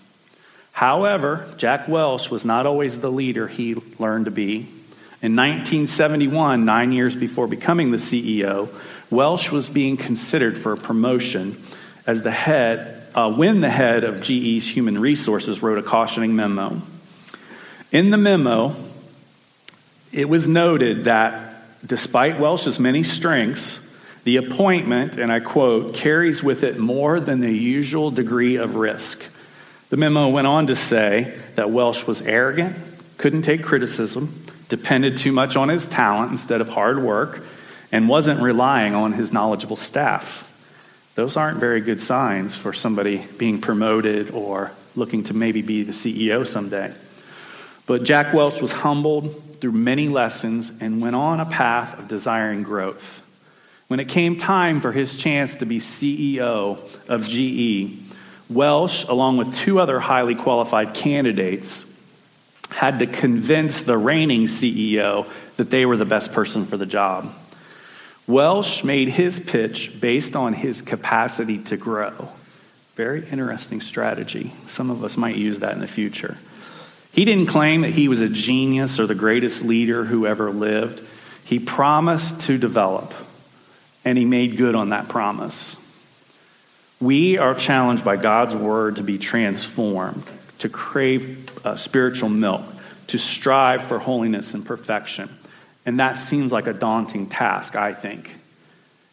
However, 0.74 1.46
Jack 1.56 1.86
Welch 1.86 2.30
was 2.30 2.44
not 2.44 2.66
always 2.66 2.98
the 2.98 3.10
leader 3.10 3.46
he 3.46 3.76
learned 4.00 4.24
to 4.24 4.32
be. 4.32 4.66
In 5.22 5.36
1971, 5.36 6.64
nine 6.64 6.90
years 6.90 7.14
before 7.14 7.46
becoming 7.46 7.92
the 7.92 7.96
CEO, 7.96 8.68
Welch 9.08 9.52
was 9.52 9.70
being 9.70 9.96
considered 9.96 10.58
for 10.58 10.72
a 10.72 10.76
promotion 10.76 11.56
as 12.08 12.22
the 12.22 12.32
head, 12.32 13.06
uh, 13.14 13.32
when 13.32 13.60
the 13.60 13.70
head 13.70 14.02
of 14.02 14.20
GE's 14.20 14.68
human 14.68 14.98
resources 14.98 15.62
wrote 15.62 15.78
a 15.78 15.82
cautioning 15.82 16.34
memo. 16.34 16.82
In 17.92 18.10
the 18.10 18.16
memo, 18.16 18.74
it 20.10 20.28
was 20.28 20.48
noted 20.48 21.04
that 21.04 21.86
despite 21.86 22.40
Welch's 22.40 22.80
many 22.80 23.04
strengths, 23.04 23.78
the 24.24 24.38
appointment, 24.38 25.18
and 25.18 25.30
I 25.30 25.38
quote, 25.38 25.94
carries 25.94 26.42
with 26.42 26.64
it 26.64 26.80
more 26.80 27.20
than 27.20 27.38
the 27.38 27.52
usual 27.52 28.10
degree 28.10 28.56
of 28.56 28.74
risk. 28.74 29.22
The 29.94 30.00
memo 30.00 30.26
went 30.26 30.48
on 30.48 30.66
to 30.66 30.74
say 30.74 31.38
that 31.54 31.70
Welch 31.70 32.04
was 32.04 32.20
arrogant, 32.20 32.74
couldn't 33.16 33.42
take 33.42 33.62
criticism, 33.62 34.44
depended 34.68 35.18
too 35.18 35.30
much 35.30 35.54
on 35.54 35.68
his 35.68 35.86
talent 35.86 36.32
instead 36.32 36.60
of 36.60 36.68
hard 36.68 37.00
work, 37.00 37.46
and 37.92 38.08
wasn't 38.08 38.42
relying 38.42 38.96
on 38.96 39.12
his 39.12 39.32
knowledgeable 39.32 39.76
staff. 39.76 40.52
Those 41.14 41.36
aren't 41.36 41.58
very 41.58 41.80
good 41.80 42.00
signs 42.00 42.56
for 42.56 42.72
somebody 42.72 43.24
being 43.38 43.60
promoted 43.60 44.32
or 44.32 44.72
looking 44.96 45.22
to 45.22 45.32
maybe 45.32 45.62
be 45.62 45.84
the 45.84 45.92
CEO 45.92 46.44
someday. 46.44 46.92
But 47.86 48.02
Jack 48.02 48.34
Welch 48.34 48.60
was 48.60 48.72
humbled 48.72 49.60
through 49.60 49.70
many 49.70 50.08
lessons 50.08 50.72
and 50.80 51.00
went 51.00 51.14
on 51.14 51.38
a 51.38 51.46
path 51.46 51.96
of 52.00 52.08
desiring 52.08 52.64
growth. 52.64 53.20
When 53.86 54.00
it 54.00 54.08
came 54.08 54.38
time 54.38 54.80
for 54.80 54.90
his 54.90 55.14
chance 55.14 55.54
to 55.58 55.66
be 55.66 55.78
CEO 55.78 56.80
of 57.08 57.28
GE, 57.28 58.03
Welch, 58.50 59.04
along 59.04 59.38
with 59.38 59.56
two 59.56 59.80
other 59.80 60.00
highly 60.00 60.34
qualified 60.34 60.94
candidates, 60.94 61.86
had 62.70 62.98
to 62.98 63.06
convince 63.06 63.82
the 63.82 63.96
reigning 63.96 64.42
CEO 64.46 65.28
that 65.56 65.70
they 65.70 65.86
were 65.86 65.96
the 65.96 66.04
best 66.04 66.32
person 66.32 66.66
for 66.66 66.76
the 66.76 66.86
job. 66.86 67.32
Welch 68.26 68.84
made 68.84 69.08
his 69.08 69.38
pitch 69.38 70.00
based 70.00 70.34
on 70.34 70.54
his 70.54 70.82
capacity 70.82 71.58
to 71.64 71.76
grow. 71.76 72.30
Very 72.94 73.26
interesting 73.28 73.80
strategy. 73.80 74.52
Some 74.66 74.90
of 74.90 75.04
us 75.04 75.16
might 75.16 75.36
use 75.36 75.58
that 75.60 75.74
in 75.74 75.80
the 75.80 75.86
future. 75.86 76.36
He 77.12 77.24
didn't 77.24 77.46
claim 77.46 77.82
that 77.82 77.92
he 77.92 78.08
was 78.08 78.20
a 78.20 78.28
genius 78.28 78.98
or 78.98 79.06
the 79.06 79.14
greatest 79.14 79.64
leader 79.64 80.04
who 80.04 80.26
ever 80.26 80.50
lived. 80.50 81.06
He 81.44 81.58
promised 81.58 82.40
to 82.42 82.58
develop, 82.58 83.14
and 84.04 84.18
he 84.18 84.24
made 84.24 84.56
good 84.56 84.74
on 84.74 84.88
that 84.88 85.08
promise. 85.08 85.76
We 87.00 87.38
are 87.38 87.54
challenged 87.54 88.04
by 88.04 88.16
God's 88.16 88.54
word 88.54 88.96
to 88.96 89.02
be 89.02 89.18
transformed, 89.18 90.24
to 90.60 90.68
crave 90.68 91.50
uh, 91.66 91.76
spiritual 91.76 92.28
milk, 92.28 92.64
to 93.08 93.18
strive 93.18 93.82
for 93.82 93.98
holiness 93.98 94.54
and 94.54 94.64
perfection. 94.64 95.28
And 95.84 96.00
that 96.00 96.14
seems 96.18 96.52
like 96.52 96.66
a 96.66 96.72
daunting 96.72 97.26
task, 97.26 97.76
I 97.76 97.92
think. 97.92 98.36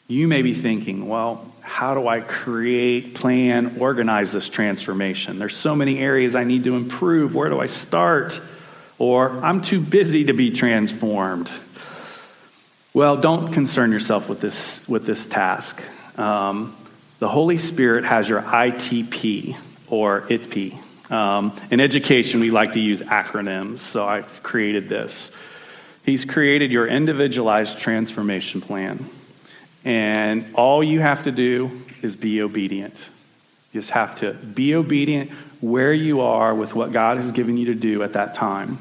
You 0.07 0.27
may 0.27 0.41
be 0.41 0.53
thinking, 0.53 1.07
well, 1.07 1.53
how 1.61 1.93
do 1.93 2.07
I 2.07 2.21
create, 2.21 3.15
plan, 3.15 3.77
organize 3.79 4.31
this 4.31 4.49
transformation? 4.49 5.39
There's 5.39 5.55
so 5.55 5.75
many 5.75 5.99
areas 5.99 6.35
I 6.35 6.43
need 6.43 6.65
to 6.65 6.75
improve. 6.75 7.33
Where 7.35 7.49
do 7.49 7.59
I 7.59 7.67
start? 7.67 8.39
Or 8.99 9.29
I'm 9.43 9.61
too 9.61 9.79
busy 9.79 10.25
to 10.25 10.33
be 10.33 10.51
transformed. 10.51 11.49
Well, 12.93 13.17
don't 13.17 13.53
concern 13.53 13.91
yourself 13.91 14.27
with 14.27 14.41
this, 14.41 14.87
with 14.87 15.05
this 15.05 15.25
task. 15.25 15.81
Um, 16.19 16.75
the 17.21 17.29
Holy 17.29 17.59
Spirit 17.59 18.03
has 18.03 18.27
your 18.27 18.41
ITP 18.41 19.55
or 19.89 20.21
ITP. 20.21 21.11
Um, 21.11 21.55
in 21.69 21.79
education, 21.79 22.39
we 22.39 22.49
like 22.49 22.73
to 22.73 22.79
use 22.79 22.99
acronyms, 22.99 23.77
so 23.77 24.03
I've 24.03 24.41
created 24.41 24.89
this. 24.89 25.31
He's 26.03 26.25
created 26.25 26.71
your 26.71 26.87
individualized 26.87 27.77
transformation 27.77 28.59
plan. 28.59 29.05
And 29.85 30.47
all 30.55 30.83
you 30.83 30.99
have 30.99 31.21
to 31.25 31.31
do 31.31 31.83
is 32.01 32.15
be 32.15 32.41
obedient. 32.41 33.11
You 33.71 33.81
just 33.81 33.91
have 33.91 34.19
to 34.21 34.33
be 34.33 34.73
obedient 34.73 35.29
where 35.61 35.93
you 35.93 36.21
are 36.21 36.55
with 36.55 36.73
what 36.73 36.91
God 36.91 37.17
has 37.17 37.31
given 37.31 37.55
you 37.55 37.67
to 37.67 37.75
do 37.75 38.01
at 38.01 38.13
that 38.13 38.33
time. 38.33 38.79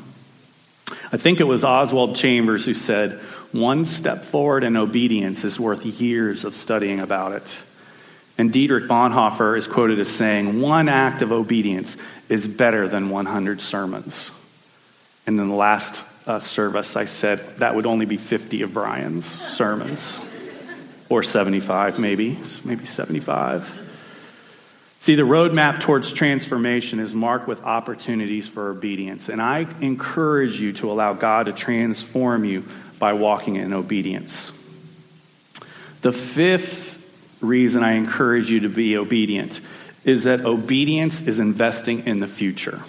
I 1.12 1.18
think 1.18 1.40
it 1.40 1.44
was 1.44 1.62
Oswald 1.62 2.16
Chambers 2.16 2.64
who 2.64 2.72
said, 2.72 3.20
One 3.52 3.84
step 3.84 4.24
forward 4.24 4.64
in 4.64 4.78
obedience 4.78 5.44
is 5.44 5.60
worth 5.60 5.84
years 5.84 6.46
of 6.46 6.56
studying 6.56 7.00
about 7.00 7.32
it. 7.32 7.58
And 8.38 8.52
Dietrich 8.52 8.84
Bonhoeffer 8.84 9.56
is 9.56 9.66
quoted 9.66 9.98
as 9.98 10.08
saying, 10.08 10.60
One 10.60 10.88
act 10.88 11.22
of 11.22 11.32
obedience 11.32 11.96
is 12.28 12.48
better 12.48 12.88
than 12.88 13.10
100 13.10 13.60
sermons. 13.60 14.30
And 15.26 15.38
in 15.38 15.48
the 15.48 15.54
last 15.54 16.04
uh, 16.26 16.38
service, 16.38 16.96
I 16.96 17.04
said 17.04 17.56
that 17.58 17.74
would 17.74 17.86
only 17.86 18.06
be 18.06 18.16
50 18.16 18.62
of 18.62 18.72
Brian's 18.72 19.26
sermons, 19.26 20.20
or 21.08 21.22
75, 21.22 21.98
maybe, 21.98 22.38
maybe 22.64 22.86
75. 22.86 23.88
See, 25.00 25.14
the 25.14 25.22
roadmap 25.22 25.80
towards 25.80 26.12
transformation 26.12 27.00
is 27.00 27.14
marked 27.14 27.48
with 27.48 27.62
opportunities 27.62 28.48
for 28.48 28.70
obedience. 28.70 29.30
And 29.30 29.40
I 29.40 29.66
encourage 29.80 30.60
you 30.60 30.72
to 30.74 30.92
allow 30.92 31.14
God 31.14 31.46
to 31.46 31.52
transform 31.52 32.44
you 32.44 32.66
by 32.98 33.14
walking 33.14 33.56
in 33.56 33.72
obedience. 33.72 34.52
The 36.02 36.12
fifth 36.12 36.99
reason 37.40 37.82
I 37.82 37.92
encourage 37.92 38.50
you 38.50 38.60
to 38.60 38.68
be 38.68 38.96
obedient 38.96 39.60
is 40.04 40.24
that 40.24 40.40
obedience 40.40 41.20
is 41.20 41.40
investing 41.40 42.06
in 42.06 42.20
the 42.20 42.28
future. 42.28 42.82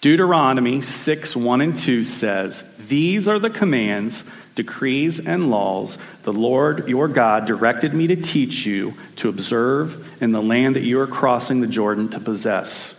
Deuteronomy 0.00 0.80
6 0.80 1.36
1 1.36 1.60
and 1.60 1.76
2 1.76 2.04
says, 2.04 2.62
These 2.78 3.26
are 3.26 3.38
the 3.38 3.50
commands, 3.50 4.24
decrees, 4.54 5.18
and 5.18 5.50
laws 5.50 5.98
the 6.22 6.32
Lord 6.32 6.88
your 6.88 7.08
God 7.08 7.46
directed 7.46 7.92
me 7.94 8.06
to 8.06 8.16
teach 8.16 8.64
you 8.64 8.94
to 9.16 9.28
observe 9.28 10.22
in 10.22 10.32
the 10.32 10.42
land 10.42 10.76
that 10.76 10.84
you 10.84 11.00
are 11.00 11.06
crossing 11.06 11.60
the 11.60 11.66
Jordan 11.66 12.08
to 12.10 12.20
possess, 12.20 12.94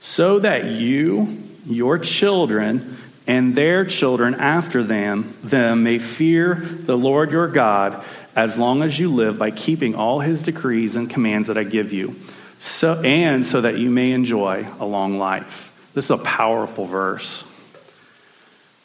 so 0.00 0.38
that 0.38 0.66
you, 0.66 1.42
your 1.66 1.98
children, 1.98 2.96
and 3.26 3.56
their 3.56 3.84
children 3.84 4.34
after 4.36 4.84
them, 4.84 5.34
them 5.42 5.82
may 5.82 5.98
fear 5.98 6.54
the 6.54 6.96
Lord 6.96 7.32
your 7.32 7.48
God 7.48 8.04
as 8.36 8.58
long 8.58 8.82
as 8.82 8.98
you 8.98 9.12
live 9.12 9.38
by 9.38 9.50
keeping 9.50 9.94
all 9.94 10.20
his 10.20 10.42
decrees 10.42 10.94
and 10.94 11.08
commands 11.08 11.48
that 11.48 11.56
I 11.56 11.64
give 11.64 11.92
you, 11.92 12.14
so, 12.58 13.00
and 13.02 13.44
so 13.44 13.62
that 13.62 13.78
you 13.78 13.90
may 13.90 14.12
enjoy 14.12 14.66
a 14.78 14.86
long 14.86 15.18
life. 15.18 15.90
This 15.94 16.04
is 16.04 16.10
a 16.10 16.18
powerful 16.18 16.84
verse. 16.84 17.44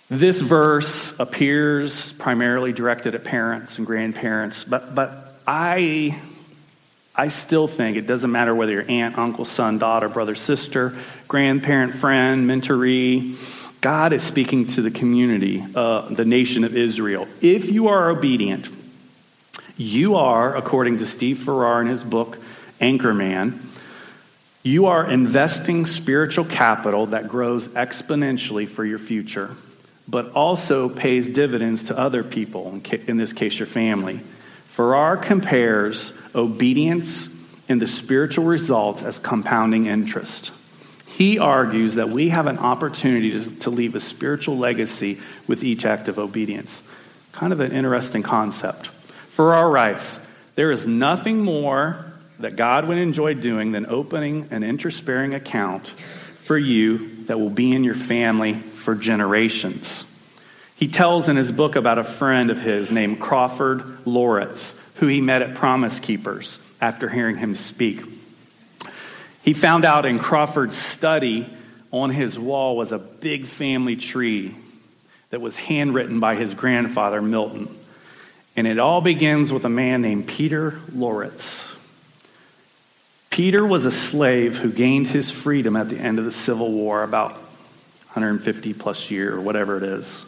This 0.09 0.41
verse 0.41 1.17
appears 1.19 2.13
primarily 2.13 2.73
directed 2.73 3.13
at 3.15 3.23
parents 3.23 3.77
and 3.77 3.85
grandparents, 3.85 4.63
but, 4.63 4.95
but 4.95 5.35
I, 5.45 6.19
I 7.15 7.27
still 7.27 7.67
think 7.67 7.97
it 7.97 8.07
doesn't 8.07 8.31
matter 8.31 8.55
whether 8.55 8.71
you're 8.71 8.89
aunt, 8.89 9.17
uncle, 9.17 9.45
son, 9.45 9.77
daughter, 9.77 10.09
brother, 10.09 10.35
sister, 10.35 10.97
grandparent, 11.27 11.93
friend, 11.93 12.49
mentoree. 12.49 13.37
God 13.81 14.13
is 14.13 14.21
speaking 14.21 14.67
to 14.67 14.81
the 14.81 14.91
community, 14.91 15.63
uh, 15.75 16.01
the 16.09 16.25
nation 16.25 16.63
of 16.63 16.75
Israel. 16.75 17.27
If 17.41 17.69
you 17.69 17.87
are 17.87 18.09
obedient, 18.09 18.69
you 19.81 20.15
are, 20.15 20.55
according 20.55 20.99
to 20.99 21.05
Steve 21.05 21.39
Farrar 21.39 21.81
in 21.81 21.87
his 21.87 22.03
book, 22.03 22.37
Anchorman, 22.79 23.59
you 24.63 24.85
are 24.85 25.09
investing 25.09 25.85
spiritual 25.85 26.45
capital 26.45 27.07
that 27.07 27.27
grows 27.27 27.67
exponentially 27.69 28.67
for 28.67 28.85
your 28.85 28.99
future, 28.99 29.55
but 30.07 30.31
also 30.33 30.87
pays 30.87 31.27
dividends 31.27 31.83
to 31.83 31.97
other 31.97 32.23
people, 32.23 32.79
in 32.91 33.17
this 33.17 33.33
case, 33.33 33.57
your 33.57 33.65
family. 33.65 34.17
Farrar 34.67 35.17
compares 35.17 36.13
obedience 36.35 37.29
and 37.67 37.81
the 37.81 37.87
spiritual 37.87 38.45
results 38.45 39.01
as 39.01 39.17
compounding 39.17 39.87
interest. 39.87 40.51
He 41.07 41.39
argues 41.39 41.95
that 41.95 42.09
we 42.09 42.29
have 42.29 42.47
an 42.47 42.57
opportunity 42.57 43.31
to, 43.31 43.59
to 43.61 43.69
leave 43.69 43.95
a 43.95 43.99
spiritual 43.99 44.57
legacy 44.57 45.19
with 45.47 45.63
each 45.63 45.85
act 45.85 46.07
of 46.07 46.19
obedience. 46.19 46.83
Kind 47.31 47.51
of 47.51 47.59
an 47.59 47.71
interesting 47.71 48.23
concept. 48.23 48.89
Farrar 49.41 49.71
writes. 49.71 50.19
There 50.53 50.69
is 50.69 50.87
nothing 50.87 51.41
more 51.41 52.05
that 52.41 52.55
God 52.55 52.87
would 52.87 52.99
enjoy 52.99 53.33
doing 53.33 53.71
than 53.71 53.87
opening 53.87 54.47
an 54.51 54.61
interest 54.61 55.03
bearing 55.03 55.33
account 55.33 55.87
for 55.87 56.59
you 56.59 57.23
that 57.23 57.39
will 57.39 57.49
be 57.49 57.71
in 57.71 57.83
your 57.83 57.95
family 57.95 58.53
for 58.53 58.93
generations. 58.93 60.05
He 60.75 60.87
tells 60.87 61.27
in 61.27 61.37
his 61.37 61.51
book 61.51 61.75
about 61.75 61.97
a 61.97 62.03
friend 62.03 62.51
of 62.51 62.61
his 62.61 62.91
named 62.91 63.19
Crawford 63.19 64.05
Loritts, 64.05 64.75
who 64.97 65.07
he 65.07 65.21
met 65.21 65.41
at 65.41 65.55
Promise 65.55 66.01
Keepers 66.01 66.59
after 66.79 67.09
hearing 67.09 67.37
him 67.37 67.55
speak. 67.55 68.03
He 69.41 69.53
found 69.53 69.85
out 69.85 70.05
in 70.05 70.19
Crawford's 70.19 70.77
study 70.77 71.47
on 71.89 72.11
his 72.11 72.37
wall 72.37 72.77
was 72.77 72.91
a 72.91 72.99
big 72.99 73.47
family 73.47 73.95
tree 73.95 74.53
that 75.31 75.41
was 75.41 75.55
handwritten 75.55 76.19
by 76.19 76.35
his 76.35 76.53
grandfather, 76.53 77.23
Milton. 77.23 77.75
And 78.55 78.67
it 78.67 78.79
all 78.79 79.01
begins 79.01 79.53
with 79.53 79.65
a 79.65 79.69
man 79.69 80.01
named 80.01 80.27
Peter 80.27 80.79
Loritts. 80.93 81.69
Peter 83.29 83.65
was 83.65 83.85
a 83.85 83.91
slave 83.91 84.57
who 84.57 84.71
gained 84.71 85.07
his 85.07 85.31
freedom 85.31 85.75
at 85.77 85.89
the 85.89 85.97
end 85.97 86.19
of 86.19 86.25
the 86.25 86.31
Civil 86.31 86.71
War, 86.71 87.01
about 87.01 87.33
150 87.33 88.73
plus 88.73 89.09
year, 89.09 89.35
or 89.35 89.39
whatever 89.39 89.77
it 89.77 89.83
is. 89.83 90.25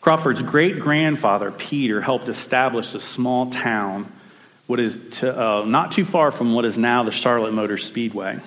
Crawford's 0.00 0.42
great 0.42 0.78
grandfather, 0.78 1.50
Peter, 1.50 2.00
helped 2.00 2.28
establish 2.28 2.94
a 2.94 3.00
small 3.00 3.50
town 3.50 4.10
what 4.66 4.80
is 4.80 5.18
to, 5.18 5.38
uh, 5.38 5.64
not 5.66 5.92
too 5.92 6.04
far 6.04 6.30
from 6.30 6.54
what 6.54 6.64
is 6.64 6.78
now 6.78 7.02
the 7.02 7.12
Charlotte 7.12 7.52
Motor 7.52 7.76
Speedway. 7.76 8.38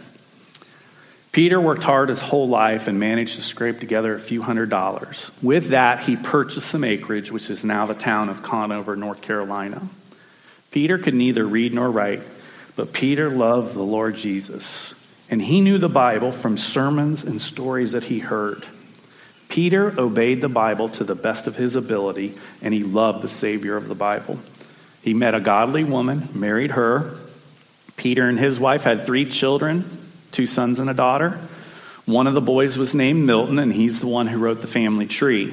Peter 1.37 1.61
worked 1.61 1.83
hard 1.83 2.09
his 2.09 2.19
whole 2.19 2.47
life 2.47 2.87
and 2.87 2.99
managed 2.99 3.35
to 3.35 3.43
scrape 3.43 3.79
together 3.79 4.15
a 4.15 4.19
few 4.19 4.41
hundred 4.41 4.71
dollars. 4.71 5.29
With 5.39 5.67
that, 5.67 5.99
he 5.99 6.15
purchased 6.15 6.67
some 6.67 6.83
acreage, 6.83 7.31
which 7.31 7.51
is 7.51 7.63
now 7.63 7.85
the 7.85 7.93
town 7.93 8.29
of 8.29 8.41
Conover, 8.41 8.95
North 8.95 9.21
Carolina. 9.21 9.87
Peter 10.71 10.97
could 10.97 11.13
neither 11.13 11.45
read 11.45 11.75
nor 11.75 11.91
write, 11.91 12.23
but 12.75 12.91
Peter 12.91 13.29
loved 13.29 13.75
the 13.75 13.83
Lord 13.83 14.15
Jesus, 14.15 14.95
and 15.29 15.39
he 15.39 15.61
knew 15.61 15.77
the 15.77 15.87
Bible 15.87 16.31
from 16.31 16.57
sermons 16.57 17.23
and 17.23 17.39
stories 17.39 17.91
that 17.91 18.05
he 18.05 18.17
heard. 18.17 18.65
Peter 19.47 19.93
obeyed 19.95 20.41
the 20.41 20.49
Bible 20.49 20.89
to 20.89 21.03
the 21.03 21.13
best 21.13 21.45
of 21.45 21.55
his 21.55 21.75
ability, 21.75 22.33
and 22.63 22.73
he 22.73 22.81
loved 22.81 23.21
the 23.21 23.29
Savior 23.29 23.77
of 23.77 23.89
the 23.89 23.93
Bible. 23.93 24.39
He 25.03 25.13
met 25.13 25.35
a 25.35 25.39
godly 25.39 25.83
woman, 25.83 26.29
married 26.33 26.71
her, 26.71 27.15
Peter 27.95 28.27
and 28.27 28.39
his 28.39 28.59
wife 28.59 28.85
had 28.85 29.05
three 29.05 29.25
children 29.25 30.06
two 30.37 30.45
sons 30.45 30.77
and 30.77 30.87
a 30.87 30.93
daughter. 30.93 31.39
One 32.05 32.27
of 32.27 32.35
the 32.35 32.41
boys 32.41 32.77
was 32.77 32.93
named 32.93 33.25
Milton, 33.25 33.57
and 33.57 33.73
he's 33.73 34.01
the 34.01 34.07
one 34.07 34.27
who 34.27 34.37
wrote 34.37 34.61
the 34.61 34.67
family 34.67 35.07
tree. 35.07 35.51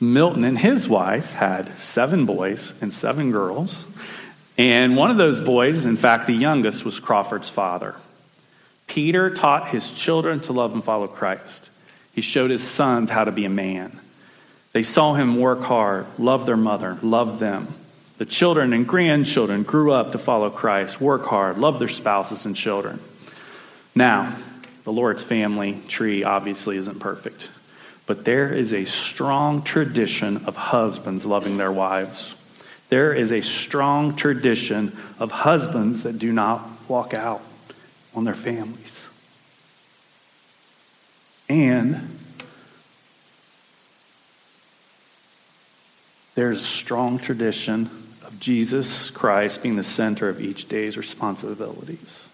Milton 0.00 0.44
and 0.44 0.58
his 0.58 0.88
wife 0.88 1.32
had 1.32 1.78
seven 1.78 2.24
boys 2.24 2.72
and 2.80 2.94
seven 2.94 3.30
girls. 3.30 3.86
And 4.56 4.96
one 4.96 5.10
of 5.10 5.18
those 5.18 5.42
boys, 5.42 5.84
in 5.84 5.98
fact, 5.98 6.26
the 6.26 6.32
youngest, 6.32 6.86
was 6.86 6.98
Crawford's 6.98 7.50
father. 7.50 7.96
Peter 8.86 9.28
taught 9.28 9.68
his 9.68 9.92
children 9.92 10.40
to 10.40 10.54
love 10.54 10.72
and 10.72 10.82
follow 10.82 11.06
Christ. 11.06 11.68
He 12.14 12.22
showed 12.22 12.50
his 12.50 12.66
sons 12.66 13.10
how 13.10 13.24
to 13.24 13.30
be 13.30 13.44
a 13.44 13.50
man. 13.50 14.00
They 14.72 14.84
saw 14.84 15.12
him 15.12 15.38
work 15.38 15.60
hard, 15.60 16.06
love 16.18 16.46
their 16.46 16.56
mother, 16.56 16.96
love 17.02 17.40
them. 17.40 17.68
The 18.16 18.24
children 18.24 18.72
and 18.72 18.88
grandchildren 18.88 19.64
grew 19.64 19.92
up 19.92 20.12
to 20.12 20.18
follow 20.18 20.48
Christ, 20.48 20.98
work 20.98 21.26
hard, 21.26 21.58
love 21.58 21.78
their 21.78 21.88
spouses 21.88 22.46
and 22.46 22.56
children. 22.56 23.00
Now, 23.98 24.36
the 24.84 24.92
Lord's 24.92 25.24
family 25.24 25.82
tree 25.88 26.22
obviously 26.22 26.76
isn't 26.76 27.00
perfect, 27.00 27.50
but 28.06 28.24
there 28.24 28.54
is 28.54 28.72
a 28.72 28.84
strong 28.84 29.60
tradition 29.60 30.44
of 30.44 30.54
husbands 30.54 31.26
loving 31.26 31.56
their 31.56 31.72
wives. 31.72 32.36
There 32.90 33.12
is 33.12 33.32
a 33.32 33.40
strong 33.40 34.14
tradition 34.14 34.96
of 35.18 35.32
husbands 35.32 36.04
that 36.04 36.16
do 36.16 36.32
not 36.32 36.64
walk 36.88 37.12
out 37.12 37.42
on 38.14 38.22
their 38.22 38.36
families. 38.36 39.08
And 41.48 42.20
there's 46.36 46.62
a 46.62 46.66
strong 46.66 47.18
tradition 47.18 47.90
of 48.24 48.38
Jesus 48.38 49.10
Christ 49.10 49.60
being 49.60 49.74
the 49.74 49.82
center 49.82 50.28
of 50.28 50.40
each 50.40 50.68
day's 50.68 50.96
responsibilities. 50.96 52.27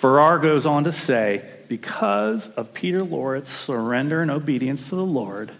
Farrar 0.00 0.38
goes 0.38 0.64
on 0.64 0.84
to 0.84 0.92
say, 0.92 1.44
because 1.68 2.48
of 2.48 2.72
Peter 2.72 3.02
Loritts' 3.02 3.50
surrender 3.50 4.22
and 4.22 4.30
obedience 4.30 4.88
to 4.88 4.94
the 4.94 5.04
Lord, 5.04 5.50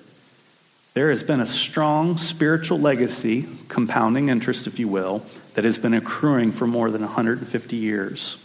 there 0.94 1.10
has 1.10 1.22
been 1.22 1.42
a 1.42 1.46
strong 1.46 2.16
spiritual 2.16 2.78
legacy, 2.78 3.46
compounding 3.68 4.30
interest, 4.30 4.66
if 4.66 4.78
you 4.78 4.88
will, 4.88 5.22
that 5.52 5.64
has 5.64 5.76
been 5.76 5.92
accruing 5.92 6.52
for 6.52 6.66
more 6.66 6.90
than 6.90 7.02
150 7.02 7.76
years. 7.76 8.42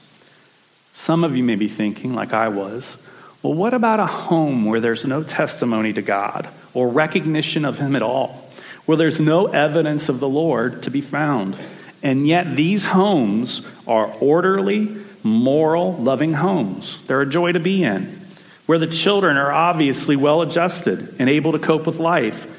Some 0.92 1.24
of 1.24 1.38
you 1.38 1.46
may 1.46 1.56
be 1.56 1.70
thinking, 1.70 2.14
like 2.14 2.34
I 2.34 2.50
was, 2.50 2.98
well, 3.42 3.54
what 3.54 3.74
about 3.74 4.02
a 4.02 4.06
home 4.06 4.66
where 4.66 4.82
there's 4.82 5.06
no 5.06 5.24
testimony 5.24 5.94
to 5.94 6.02
God 6.02 6.50
or 6.74 6.90
recognition 6.90 7.64
of 7.64 7.78
Him 7.80 7.96
at 7.96 8.04
all, 8.04 8.50
where 8.86 8.98
there's 8.98 9.22
no 9.22 9.46
evidence 9.46 10.10
of 10.10 10.20
the 10.20 10.28
Lord 10.28 10.84
to 10.84 10.92
be 10.92 11.00
found? 11.00 11.58
And 12.04 12.28
yet 12.28 12.58
these 12.58 12.84
homes 12.84 13.66
are 13.88 14.14
orderly, 14.20 15.05
moral, 15.26 15.94
loving 15.94 16.34
homes. 16.34 17.02
They're 17.08 17.22
a 17.22 17.30
joy 17.30 17.52
to 17.52 17.60
be 17.60 17.84
in 17.84 18.22
where 18.66 18.80
the 18.80 18.88
children 18.88 19.38
are 19.38 19.52
obviously 19.52 20.16
well 20.16 20.42
adjusted 20.42 21.16
and 21.20 21.30
able 21.30 21.52
to 21.52 21.60
cope 21.60 21.86
with 21.86 22.00
life. 22.00 22.52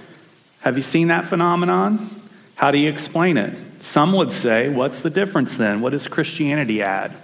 Have 0.60 0.76
you 0.76 0.82
seen 0.82 1.08
that 1.08 1.26
phenomenon? 1.26 2.10
How 2.54 2.70
do 2.70 2.78
you 2.78 2.88
explain 2.88 3.36
it? 3.36 3.54
Some 3.80 4.12
would 4.14 4.32
say, 4.32 4.68
what's 4.68 5.00
the 5.02 5.10
difference 5.10 5.56
then? 5.56 5.80
What 5.80 5.90
does 5.90 6.08
Christianity 6.08 6.82
add? 6.82 7.14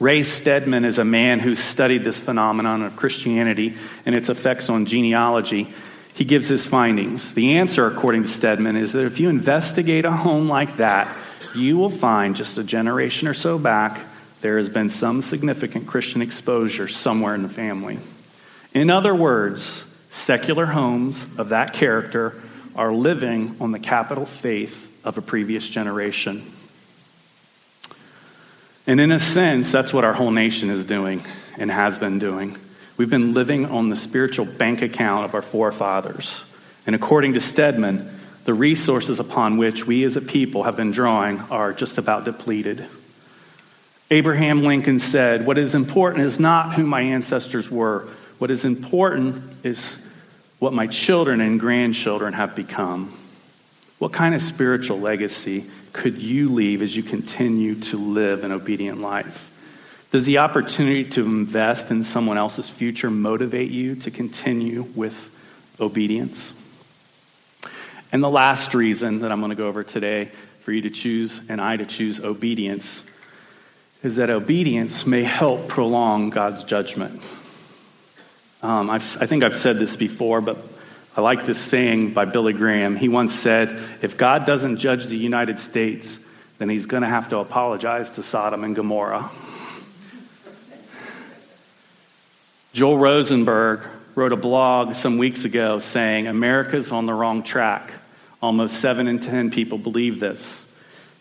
Ray 0.00 0.22
Stedman 0.22 0.84
is 0.84 0.98
a 0.98 1.04
man 1.04 1.38
who 1.38 1.54
studied 1.54 2.02
this 2.02 2.20
phenomenon 2.20 2.82
of 2.82 2.96
Christianity 2.96 3.74
and 4.04 4.14
its 4.14 4.28
effects 4.28 4.68
on 4.68 4.86
genealogy. 4.86 5.72
He 6.14 6.24
gives 6.24 6.48
his 6.48 6.66
findings. 6.66 7.34
The 7.34 7.58
answer, 7.58 7.86
according 7.86 8.22
to 8.22 8.28
Stedman, 8.28 8.76
is 8.76 8.92
that 8.92 9.06
if 9.06 9.20
you 9.20 9.28
investigate 9.28 10.04
a 10.04 10.12
home 10.12 10.48
like 10.48 10.78
that, 10.78 11.06
you 11.54 11.76
will 11.76 11.90
find 11.90 12.36
just 12.36 12.58
a 12.58 12.64
generation 12.64 13.28
or 13.28 13.34
so 13.34 13.58
back 13.58 14.00
there 14.40 14.58
has 14.58 14.68
been 14.68 14.90
some 14.90 15.22
significant 15.22 15.86
Christian 15.86 16.20
exposure 16.20 16.86
somewhere 16.86 17.34
in 17.34 17.42
the 17.42 17.48
family. 17.48 17.98
In 18.74 18.90
other 18.90 19.14
words, 19.14 19.84
secular 20.10 20.66
homes 20.66 21.26
of 21.38 21.48
that 21.48 21.72
character 21.72 22.42
are 22.76 22.92
living 22.92 23.56
on 23.60 23.72
the 23.72 23.78
capital 23.78 24.26
faith 24.26 25.00
of 25.02 25.16
a 25.16 25.22
previous 25.22 25.66
generation. 25.66 26.42
And 28.86 29.00
in 29.00 29.12
a 29.12 29.18
sense, 29.18 29.72
that's 29.72 29.94
what 29.94 30.04
our 30.04 30.12
whole 30.12 30.30
nation 30.30 30.68
is 30.68 30.84
doing 30.84 31.24
and 31.56 31.70
has 31.70 31.96
been 31.96 32.18
doing. 32.18 32.58
We've 32.96 33.08
been 33.08 33.32
living 33.32 33.64
on 33.66 33.88
the 33.88 33.96
spiritual 33.96 34.44
bank 34.44 34.82
account 34.82 35.24
of 35.24 35.34
our 35.34 35.42
forefathers. 35.42 36.44
And 36.86 36.94
according 36.94 37.32
to 37.34 37.40
Stedman, 37.40 38.10
the 38.44 38.54
resources 38.54 39.20
upon 39.20 39.56
which 39.56 39.86
we 39.86 40.04
as 40.04 40.16
a 40.16 40.20
people 40.20 40.64
have 40.64 40.76
been 40.76 40.90
drawing 40.90 41.40
are 41.50 41.72
just 41.72 41.98
about 41.98 42.24
depleted. 42.24 42.86
Abraham 44.10 44.62
Lincoln 44.62 44.98
said, 44.98 45.46
What 45.46 45.58
is 45.58 45.74
important 45.74 46.24
is 46.24 46.38
not 46.38 46.74
who 46.74 46.84
my 46.84 47.00
ancestors 47.00 47.70
were. 47.70 48.06
What 48.38 48.50
is 48.50 48.64
important 48.64 49.42
is 49.64 49.96
what 50.58 50.72
my 50.72 50.86
children 50.86 51.40
and 51.40 51.58
grandchildren 51.58 52.34
have 52.34 52.54
become. 52.54 53.12
What 53.98 54.12
kind 54.12 54.34
of 54.34 54.42
spiritual 54.42 55.00
legacy 55.00 55.64
could 55.92 56.18
you 56.18 56.48
leave 56.48 56.82
as 56.82 56.94
you 56.94 57.02
continue 57.02 57.76
to 57.76 57.96
live 57.96 58.44
an 58.44 58.52
obedient 58.52 59.00
life? 59.00 59.50
Does 60.10 60.26
the 60.26 60.38
opportunity 60.38 61.04
to 61.10 61.24
invest 61.24 61.90
in 61.90 62.04
someone 62.04 62.38
else's 62.38 62.68
future 62.68 63.10
motivate 63.10 63.70
you 63.70 63.96
to 63.96 64.10
continue 64.10 64.82
with 64.94 65.30
obedience? 65.80 66.54
And 68.14 68.22
the 68.22 68.30
last 68.30 68.74
reason 68.74 69.18
that 69.18 69.32
I'm 69.32 69.40
going 69.40 69.50
to 69.50 69.56
go 69.56 69.66
over 69.66 69.82
today 69.82 70.30
for 70.60 70.70
you 70.70 70.82
to 70.82 70.90
choose 70.90 71.40
and 71.48 71.60
I 71.60 71.76
to 71.76 71.84
choose 71.84 72.20
obedience 72.20 73.02
is 74.04 74.14
that 74.16 74.30
obedience 74.30 75.04
may 75.04 75.24
help 75.24 75.66
prolong 75.66 76.30
God's 76.30 76.62
judgment. 76.62 77.20
Um, 78.62 78.88
i 78.88 79.00
think 79.00 79.42
I've 79.42 79.56
said 79.56 79.80
this 79.80 79.96
before, 79.96 80.40
but 80.40 80.58
I 81.16 81.22
like 81.22 81.44
this 81.44 81.58
saying 81.58 82.12
by 82.12 82.24
Billy 82.24 82.52
Graham. 82.52 82.94
He 82.94 83.08
once 83.08 83.34
said, 83.34 83.70
If 84.00 84.16
God 84.16 84.46
doesn't 84.46 84.76
judge 84.76 85.06
the 85.06 85.16
United 85.16 85.58
States, 85.58 86.20
then 86.58 86.68
he's 86.68 86.86
going 86.86 87.02
to 87.02 87.08
have 87.08 87.30
to 87.30 87.38
apologize 87.38 88.12
to 88.12 88.22
Sodom 88.22 88.62
and 88.62 88.76
Gomorrah. 88.76 89.28
Joel 92.74 92.96
Rosenberg 92.96 93.80
wrote 94.14 94.30
a 94.30 94.36
blog 94.36 94.94
some 94.94 95.18
weeks 95.18 95.44
ago 95.44 95.80
saying, 95.80 96.28
America's 96.28 96.92
on 96.92 97.06
the 97.06 97.12
wrong 97.12 97.42
track. 97.42 97.92
Almost 98.44 98.82
seven 98.82 99.08
in 99.08 99.20
ten 99.20 99.50
people 99.50 99.78
believe 99.78 100.20
this. 100.20 100.66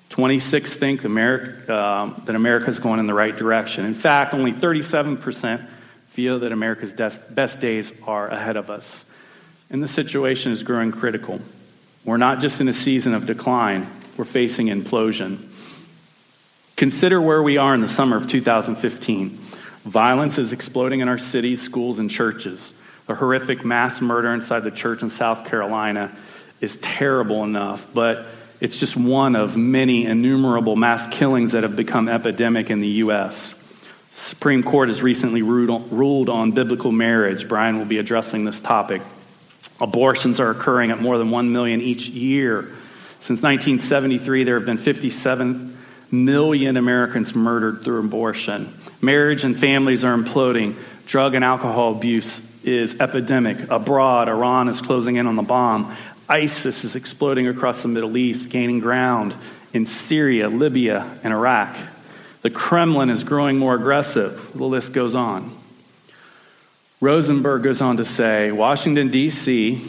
26 0.09 0.75
think 0.75 1.05
America, 1.05 1.73
uh, 1.73 2.19
that 2.25 2.35
America 2.35 2.67
is 2.67 2.79
going 2.79 2.99
in 2.99 3.07
the 3.07 3.13
right 3.13 3.37
direction. 3.37 3.85
In 3.85 3.93
fact, 3.93 4.33
only 4.33 4.51
37% 4.51 5.65
feel 6.09 6.39
that 6.39 6.51
America's 6.51 6.93
best 7.29 7.61
days 7.61 7.93
are 8.05 8.27
ahead 8.27 8.57
of 8.57 8.69
us. 8.69 9.05
And 9.69 9.81
the 9.81 9.87
situation 9.87 10.51
is 10.51 10.63
growing 10.63 10.91
critical. 10.91 11.39
We're 12.03 12.17
not 12.17 12.41
just 12.41 12.59
in 12.59 12.67
a 12.67 12.73
season 12.73 13.13
of 13.13 13.25
decline, 13.25 13.87
we're 14.17 14.25
facing 14.25 14.67
implosion. 14.67 15.47
Consider 16.75 17.21
where 17.21 17.41
we 17.41 17.55
are 17.55 17.73
in 17.73 17.79
the 17.79 17.87
summer 17.87 18.17
of 18.17 18.27
2015. 18.27 19.29
Violence 19.29 20.37
is 20.37 20.51
exploding 20.51 20.99
in 20.99 21.07
our 21.07 21.17
cities, 21.17 21.61
schools, 21.61 21.99
and 21.99 22.11
churches. 22.11 22.73
The 23.07 23.15
horrific 23.15 23.63
mass 23.63 24.01
murder 24.01 24.33
inside 24.33 24.65
the 24.65 24.71
church 24.71 25.01
in 25.03 25.09
South 25.09 25.45
Carolina 25.45 26.13
is 26.63 26.77
terrible 26.77 27.43
enough, 27.43 27.93
but 27.93 28.25
it's 28.61 28.79
just 28.79 28.95
one 28.95 29.35
of 29.35 29.57
many 29.57 30.05
innumerable 30.05 30.77
mass 30.77 31.05
killings 31.07 31.51
that 31.51 31.63
have 31.63 31.75
become 31.75 32.07
epidemic 32.07 32.69
in 32.69 32.79
the 32.79 32.87
U.S. 32.87 33.53
Supreme 34.13 34.63
Court 34.63 34.87
has 34.87 35.01
recently 35.01 35.41
ruled 35.41 36.29
on 36.29 36.51
biblical 36.51 36.93
marriage. 36.93 37.49
Brian 37.49 37.77
will 37.77 37.85
be 37.85 37.97
addressing 37.97 38.45
this 38.45 38.61
topic. 38.61 39.01
Abortions 39.81 40.39
are 40.39 40.51
occurring 40.51 40.91
at 40.91 41.01
more 41.01 41.17
than 41.17 41.31
1 41.31 41.51
million 41.51 41.81
each 41.81 42.07
year. 42.07 42.61
Since 43.19 43.41
1973, 43.41 44.45
there 44.45 44.55
have 44.55 44.65
been 44.65 44.77
57 44.77 45.77
million 46.11 46.77
Americans 46.77 47.35
murdered 47.35 47.81
through 47.83 48.05
abortion. 48.05 48.73
Marriage 49.01 49.43
and 49.43 49.59
families 49.59 50.05
are 50.05 50.15
imploding. 50.15 50.77
Drug 51.07 51.35
and 51.35 51.43
alcohol 51.43 51.93
abuse 51.93 52.41
is 52.63 53.01
epidemic. 53.01 53.69
Abroad, 53.69 54.29
Iran 54.29 54.69
is 54.69 54.81
closing 54.81 55.17
in 55.17 55.27
on 55.27 55.35
the 55.35 55.41
bomb. 55.41 55.93
ISIS 56.33 56.83
is 56.83 56.95
exploding 56.95 57.47
across 57.47 57.83
the 57.83 57.87
Middle 57.87 58.17
East, 58.17 58.49
gaining 58.49 58.79
ground 58.79 59.35
in 59.71 59.85
Syria, 59.85 60.49
Libya, 60.49 61.05
and 61.23 61.31
Iraq. 61.31 61.77
The 62.41 62.49
Kremlin 62.49 63.11
is 63.11 63.23
growing 63.23 63.59
more 63.59 63.75
aggressive. 63.75 64.51
The 64.55 64.63
list 64.63 64.93
goes 64.93 65.13
on. 65.13 65.55
Rosenberg 66.99 67.61
goes 67.61 67.81
on 67.81 67.97
to 67.97 68.05
say 68.05 68.51
Washington, 68.51 69.09
D.C., 69.09 69.79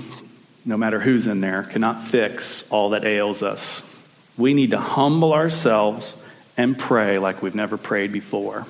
no 0.67 0.77
matter 0.77 1.01
who's 1.01 1.27
in 1.27 1.41
there, 1.41 1.63
cannot 1.63 2.03
fix 2.03 2.71
all 2.71 2.91
that 2.91 3.07
ails 3.07 3.43
us. 3.43 3.83
We 4.37 4.53
need 4.53 4.73
to 4.73 4.79
humble 4.79 5.33
ourselves 5.33 6.15
and 6.59 6.79
pray 6.79 7.19
like 7.19 7.41
we've 7.43 7.55
never 7.55 7.79
prayed 7.79 8.13
before. 8.13 8.67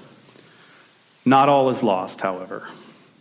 Not 1.25 1.49
all 1.49 1.69
is 1.71 1.83
lost, 1.83 2.21
however. 2.21 2.69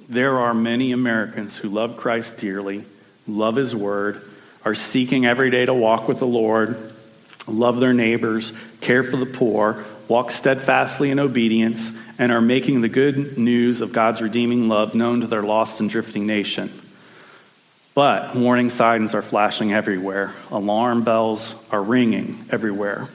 There 0.08 0.38
are 0.38 0.54
many 0.54 0.92
Americans 0.92 1.58
who 1.58 1.70
love 1.70 1.98
Christ 1.98 2.38
dearly, 2.38 2.86
love 3.28 3.56
his 3.56 3.76
word, 3.76 4.22
are 4.66 4.76
seeking 4.76 5.26
every 5.26 5.50
day 5.50 5.66
to 5.66 5.74
walk 5.74 6.08
with 6.08 6.20
the 6.20 6.28
Lord, 6.28 6.94
love 7.48 7.80
their 7.80 7.94
neighbors, 7.94 8.54
care 8.82 9.04
for 9.04 9.18
the 9.18 9.26
poor, 9.26 9.84
walk 10.08 10.32
steadfastly 10.32 11.12
in 11.12 11.20
obedience, 11.20 11.92
and 12.20 12.32
are 12.32 12.42
making 12.42 12.82
the 12.82 12.90
good 12.90 13.38
news 13.38 13.82
of 13.82 13.92
God's 13.92 14.22
redeeming 14.22 14.70
love 14.70 14.96
known 14.96 15.22
to 15.22 15.28
their 15.28 15.44
lost 15.44 15.80
and 15.80 15.90
drifting 15.90 16.28
nation. 16.28 16.72
But 17.96 18.36
warning 18.36 18.70
signs 18.70 19.14
are 19.14 19.22
flashing 19.22 19.72
everywhere, 19.72 20.34
alarm 20.50 21.04
bells 21.04 21.56
are 21.72 21.84
ringing 21.84 22.44
everywhere. 22.50 23.08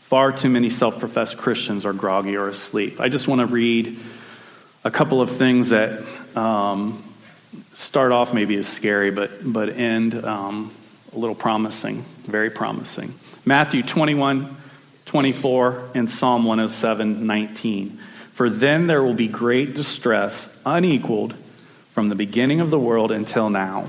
Far 0.00 0.32
too 0.32 0.48
many 0.48 0.70
self 0.70 0.98
professed 0.98 1.38
Christians 1.38 1.86
are 1.86 1.92
groggy 1.92 2.36
or 2.36 2.48
asleep. 2.48 3.00
I 3.00 3.08
just 3.08 3.28
want 3.28 3.40
to 3.40 3.46
read 3.46 3.98
a 4.82 4.90
couple 4.90 5.22
of 5.22 5.30
things 5.30 5.70
that 5.70 6.02
um, 6.36 7.02
start 7.74 8.12
off 8.12 8.34
maybe 8.34 8.56
as 8.56 8.66
scary, 8.66 9.10
but, 9.10 9.30
but 9.44 9.68
end 9.70 10.14
um, 10.24 10.72
a 11.14 11.18
little 11.18 11.34
promising, 11.34 12.02
very 12.22 12.50
promising. 12.50 13.14
Matthew 13.44 13.82
21, 13.82 14.56
24, 15.06 15.90
and 15.94 16.10
Psalm 16.10 16.44
107, 16.44 17.26
19. 17.26 17.98
For 18.32 18.48
then 18.48 18.86
there 18.86 19.02
will 19.02 19.14
be 19.14 19.28
great 19.28 19.74
distress, 19.74 20.48
unequaled 20.64 21.34
from 21.90 22.08
the 22.08 22.14
beginning 22.14 22.60
of 22.60 22.70
the 22.70 22.78
world 22.78 23.10
until 23.12 23.50
now 23.50 23.86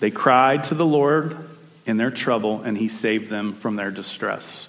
they 0.00 0.10
cried 0.10 0.64
to 0.64 0.74
the 0.74 0.86
Lord 0.86 1.36
in 1.86 1.96
their 1.96 2.10
trouble, 2.10 2.62
and 2.62 2.76
he 2.76 2.88
saved 2.88 3.30
them 3.30 3.52
from 3.52 3.76
their 3.76 3.90
distress. 3.90 4.68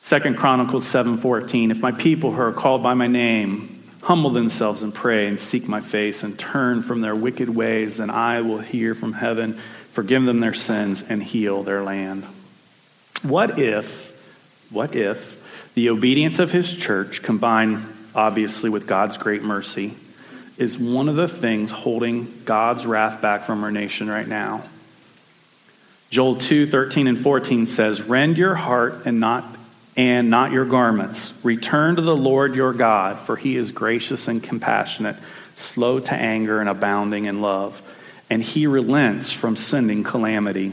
Second 0.00 0.36
Chronicles 0.36 0.86
7:14 0.86 1.70
If 1.70 1.80
my 1.80 1.92
people 1.92 2.32
who 2.32 2.40
are 2.40 2.52
called 2.52 2.82
by 2.82 2.94
my 2.94 3.06
name 3.06 3.82
humble 4.02 4.30
themselves 4.30 4.82
and 4.82 4.94
pray 4.94 5.26
and 5.26 5.38
seek 5.38 5.68
my 5.68 5.80
face 5.80 6.22
and 6.22 6.38
turn 6.38 6.82
from 6.82 7.00
their 7.00 7.14
wicked 7.14 7.48
ways, 7.48 7.98
then 7.98 8.10
I 8.10 8.40
will 8.40 8.58
hear 8.58 8.94
from 8.94 9.12
heaven, 9.12 9.58
forgive 9.90 10.24
them 10.24 10.40
their 10.40 10.54
sins 10.54 11.02
and 11.08 11.22
heal 11.22 11.62
their 11.62 11.82
land. 11.82 12.24
What 13.22 13.58
if 13.58 14.08
what 14.70 14.94
if 14.94 15.72
the 15.74 15.90
obedience 15.90 16.38
of 16.38 16.52
his 16.52 16.74
church 16.74 17.22
combined 17.22 17.86
obviously 18.14 18.68
with 18.68 18.86
God's 18.86 19.16
great 19.16 19.42
mercy 19.42 19.96
is 20.58 20.76
one 20.76 21.08
of 21.08 21.14
the 21.14 21.28
things 21.28 21.70
holding 21.70 22.42
God's 22.44 22.84
wrath 22.84 23.22
back 23.22 23.42
from 23.42 23.62
our 23.62 23.70
nation 23.70 24.08
right 24.08 24.26
now. 24.26 24.64
Joel 26.10 26.36
2 26.36 26.66
13 26.66 27.06
and 27.06 27.18
14 27.18 27.66
says, 27.66 28.02
Rend 28.02 28.38
your 28.38 28.56
heart 28.56 29.06
and 29.06 29.20
not, 29.20 29.44
and 29.96 30.30
not 30.30 30.52
your 30.52 30.64
garments. 30.64 31.32
Return 31.44 31.96
to 31.96 32.02
the 32.02 32.16
Lord 32.16 32.54
your 32.54 32.72
God, 32.72 33.18
for 33.18 33.36
he 33.36 33.56
is 33.56 33.70
gracious 33.70 34.26
and 34.26 34.42
compassionate, 34.42 35.16
slow 35.54 36.00
to 36.00 36.14
anger 36.14 36.60
and 36.60 36.68
abounding 36.68 37.26
in 37.26 37.40
love. 37.40 37.82
And 38.30 38.42
he 38.42 38.66
relents 38.66 39.32
from 39.32 39.56
sending 39.56 40.04
calamity. 40.04 40.72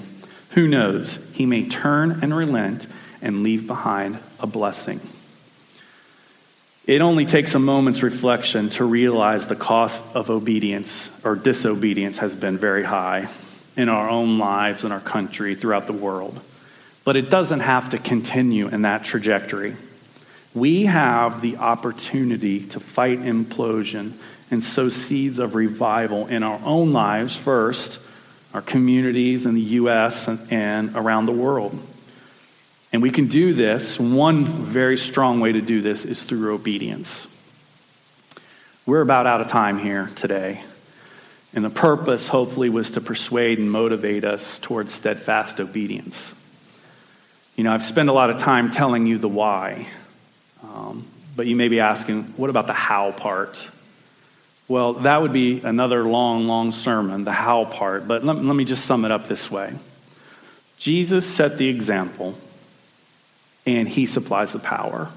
Who 0.52 0.68
knows? 0.68 1.20
He 1.34 1.46
may 1.46 1.68
turn 1.68 2.20
and 2.22 2.36
relent 2.36 2.88
and 3.22 3.44
leave 3.44 3.68
behind 3.68 4.20
a 4.40 4.48
blessing. 4.48 5.02
It 6.86 7.02
only 7.02 7.26
takes 7.26 7.56
a 7.56 7.60
moment's 7.60 8.04
reflection 8.04 8.70
to 8.72 8.86
realize 8.86 9.48
the 9.48 9.56
cost 9.56 10.04
of 10.16 10.30
obedience 10.30 11.10
or 11.24 11.36
disobedience 11.36 12.20
has 12.20 12.36
been 12.36 12.58
very 12.58 12.84
high 12.84 13.28
in 13.76 13.90
our 13.90 14.08
own 14.08 14.38
lives, 14.38 14.86
in 14.86 14.92
our 14.92 15.00
country, 15.00 15.56
throughout 15.56 15.88
the 15.88 15.94
world. 15.94 16.40
But 17.04 17.16
it 17.16 17.30
doesn't 17.30 17.62
have 17.62 17.90
to 17.90 17.98
continue 17.98 18.68
in 18.68 18.84
that 18.84 19.04
trajectory. 19.04 19.76
We 20.54 20.86
have 20.86 21.42
the 21.42 21.58
opportunity 21.58 22.62
to 22.68 22.80
fight 22.80 23.20
implosion 23.20 24.14
and 24.52 24.64
sow 24.64 24.90
seeds 24.90 25.40
of 25.40 25.56
revival 25.56 26.28
in 26.28 26.44
our 26.44 26.60
own 26.64 26.94
lives 26.94 27.36
first, 27.36 28.00
our 28.54 28.62
communities 28.62 29.46
in 29.46 29.56
the 29.56 29.62
U.S. 29.62 30.28
and, 30.50 30.96
around 30.96 31.26
the 31.26 31.32
world. 31.32 31.78
And 32.94 33.02
we 33.02 33.12
can 33.12 33.28
do 33.28 33.54
this. 33.54 34.00
One 34.00 34.46
very 34.46 34.98
strong 34.98 35.40
way 35.40 35.52
to 35.52 35.62
do 35.62 35.82
this 35.82 36.06
is 36.06 36.24
through 36.24 36.54
obedience. 36.54 37.28
We're 38.86 39.02
about 39.02 39.28
out 39.28 39.42
of 39.42 39.48
time 39.48 39.80
here 39.80 40.12
today. 40.16 40.64
And 41.54 41.66
the 41.66 41.70
purpose, 41.70 42.28
hopefully, 42.28 42.70
was 42.70 42.92
to 42.92 43.02
persuade 43.02 43.60
and 43.60 43.72
motivate 43.72 44.24
us 44.24 44.60
towards 44.60 44.94
steadfast 44.94 45.60
obedience. 45.60 46.36
You 47.56 47.64
know, 47.64 47.74
I've 47.74 47.84
spent 47.84 48.10
a 48.10 48.14
lot 48.14 48.30
of 48.30 48.38
time 48.38 48.70
telling 48.70 49.06
you 49.08 49.18
the 49.18 49.30
why. 49.30 49.88
Um, 50.64 51.06
but 51.36 51.48
you 51.48 51.56
may 51.56 51.68
be 51.68 51.80
asking, 51.80 52.24
what 52.38 52.50
about 52.50 52.68
the 52.68 52.74
how 52.74 53.12
part? 53.12 53.68
Well, 54.68 54.94
that 54.94 55.22
would 55.22 55.34
be 55.34 55.62
another 55.62 56.04
long, 56.04 56.48
long 56.48 56.72
sermon, 56.72 57.24
the 57.24 57.32
how 57.32 57.66
part. 57.66 58.08
But 58.08 58.24
let, 58.24 58.44
let 58.44 58.56
me 58.56 58.66
just 58.66 58.86
sum 58.86 59.06
it 59.06 59.12
up 59.12 59.28
this 59.28 59.52
way 59.52 59.74
Jesus 60.78 61.26
set 61.26 61.58
the 61.58 61.68
example 61.68 62.36
and 63.66 63.88
He 63.88 64.06
supplies 64.06 64.54
the 64.54 64.60
power. 64.60 65.10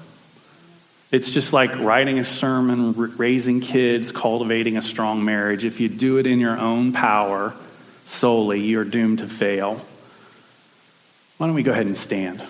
It's 1.11 1.31
just 1.31 1.53
like 1.53 1.75
writing 1.79 2.19
a 2.19 2.23
sermon, 2.23 2.93
raising 3.17 3.61
kids, 3.61 4.11
cultivating 4.11 4.77
a 4.77 4.81
strong 4.81 5.25
marriage. 5.25 5.65
If 5.65 5.79
you 5.79 5.89
do 5.89 6.17
it 6.17 6.27
in 6.27 6.39
your 6.39 6.57
own 6.57 6.93
power 6.93 7.55
solely, 8.05 8.61
you're 8.61 8.83
doomed 8.83 9.19
to 9.19 9.27
fail. 9.27 9.81
Why 11.37 11.47
don't 11.47 11.55
we 11.55 11.63
go 11.63 11.71
ahead 11.71 11.87
and 11.87 11.97
stand? 11.97 12.43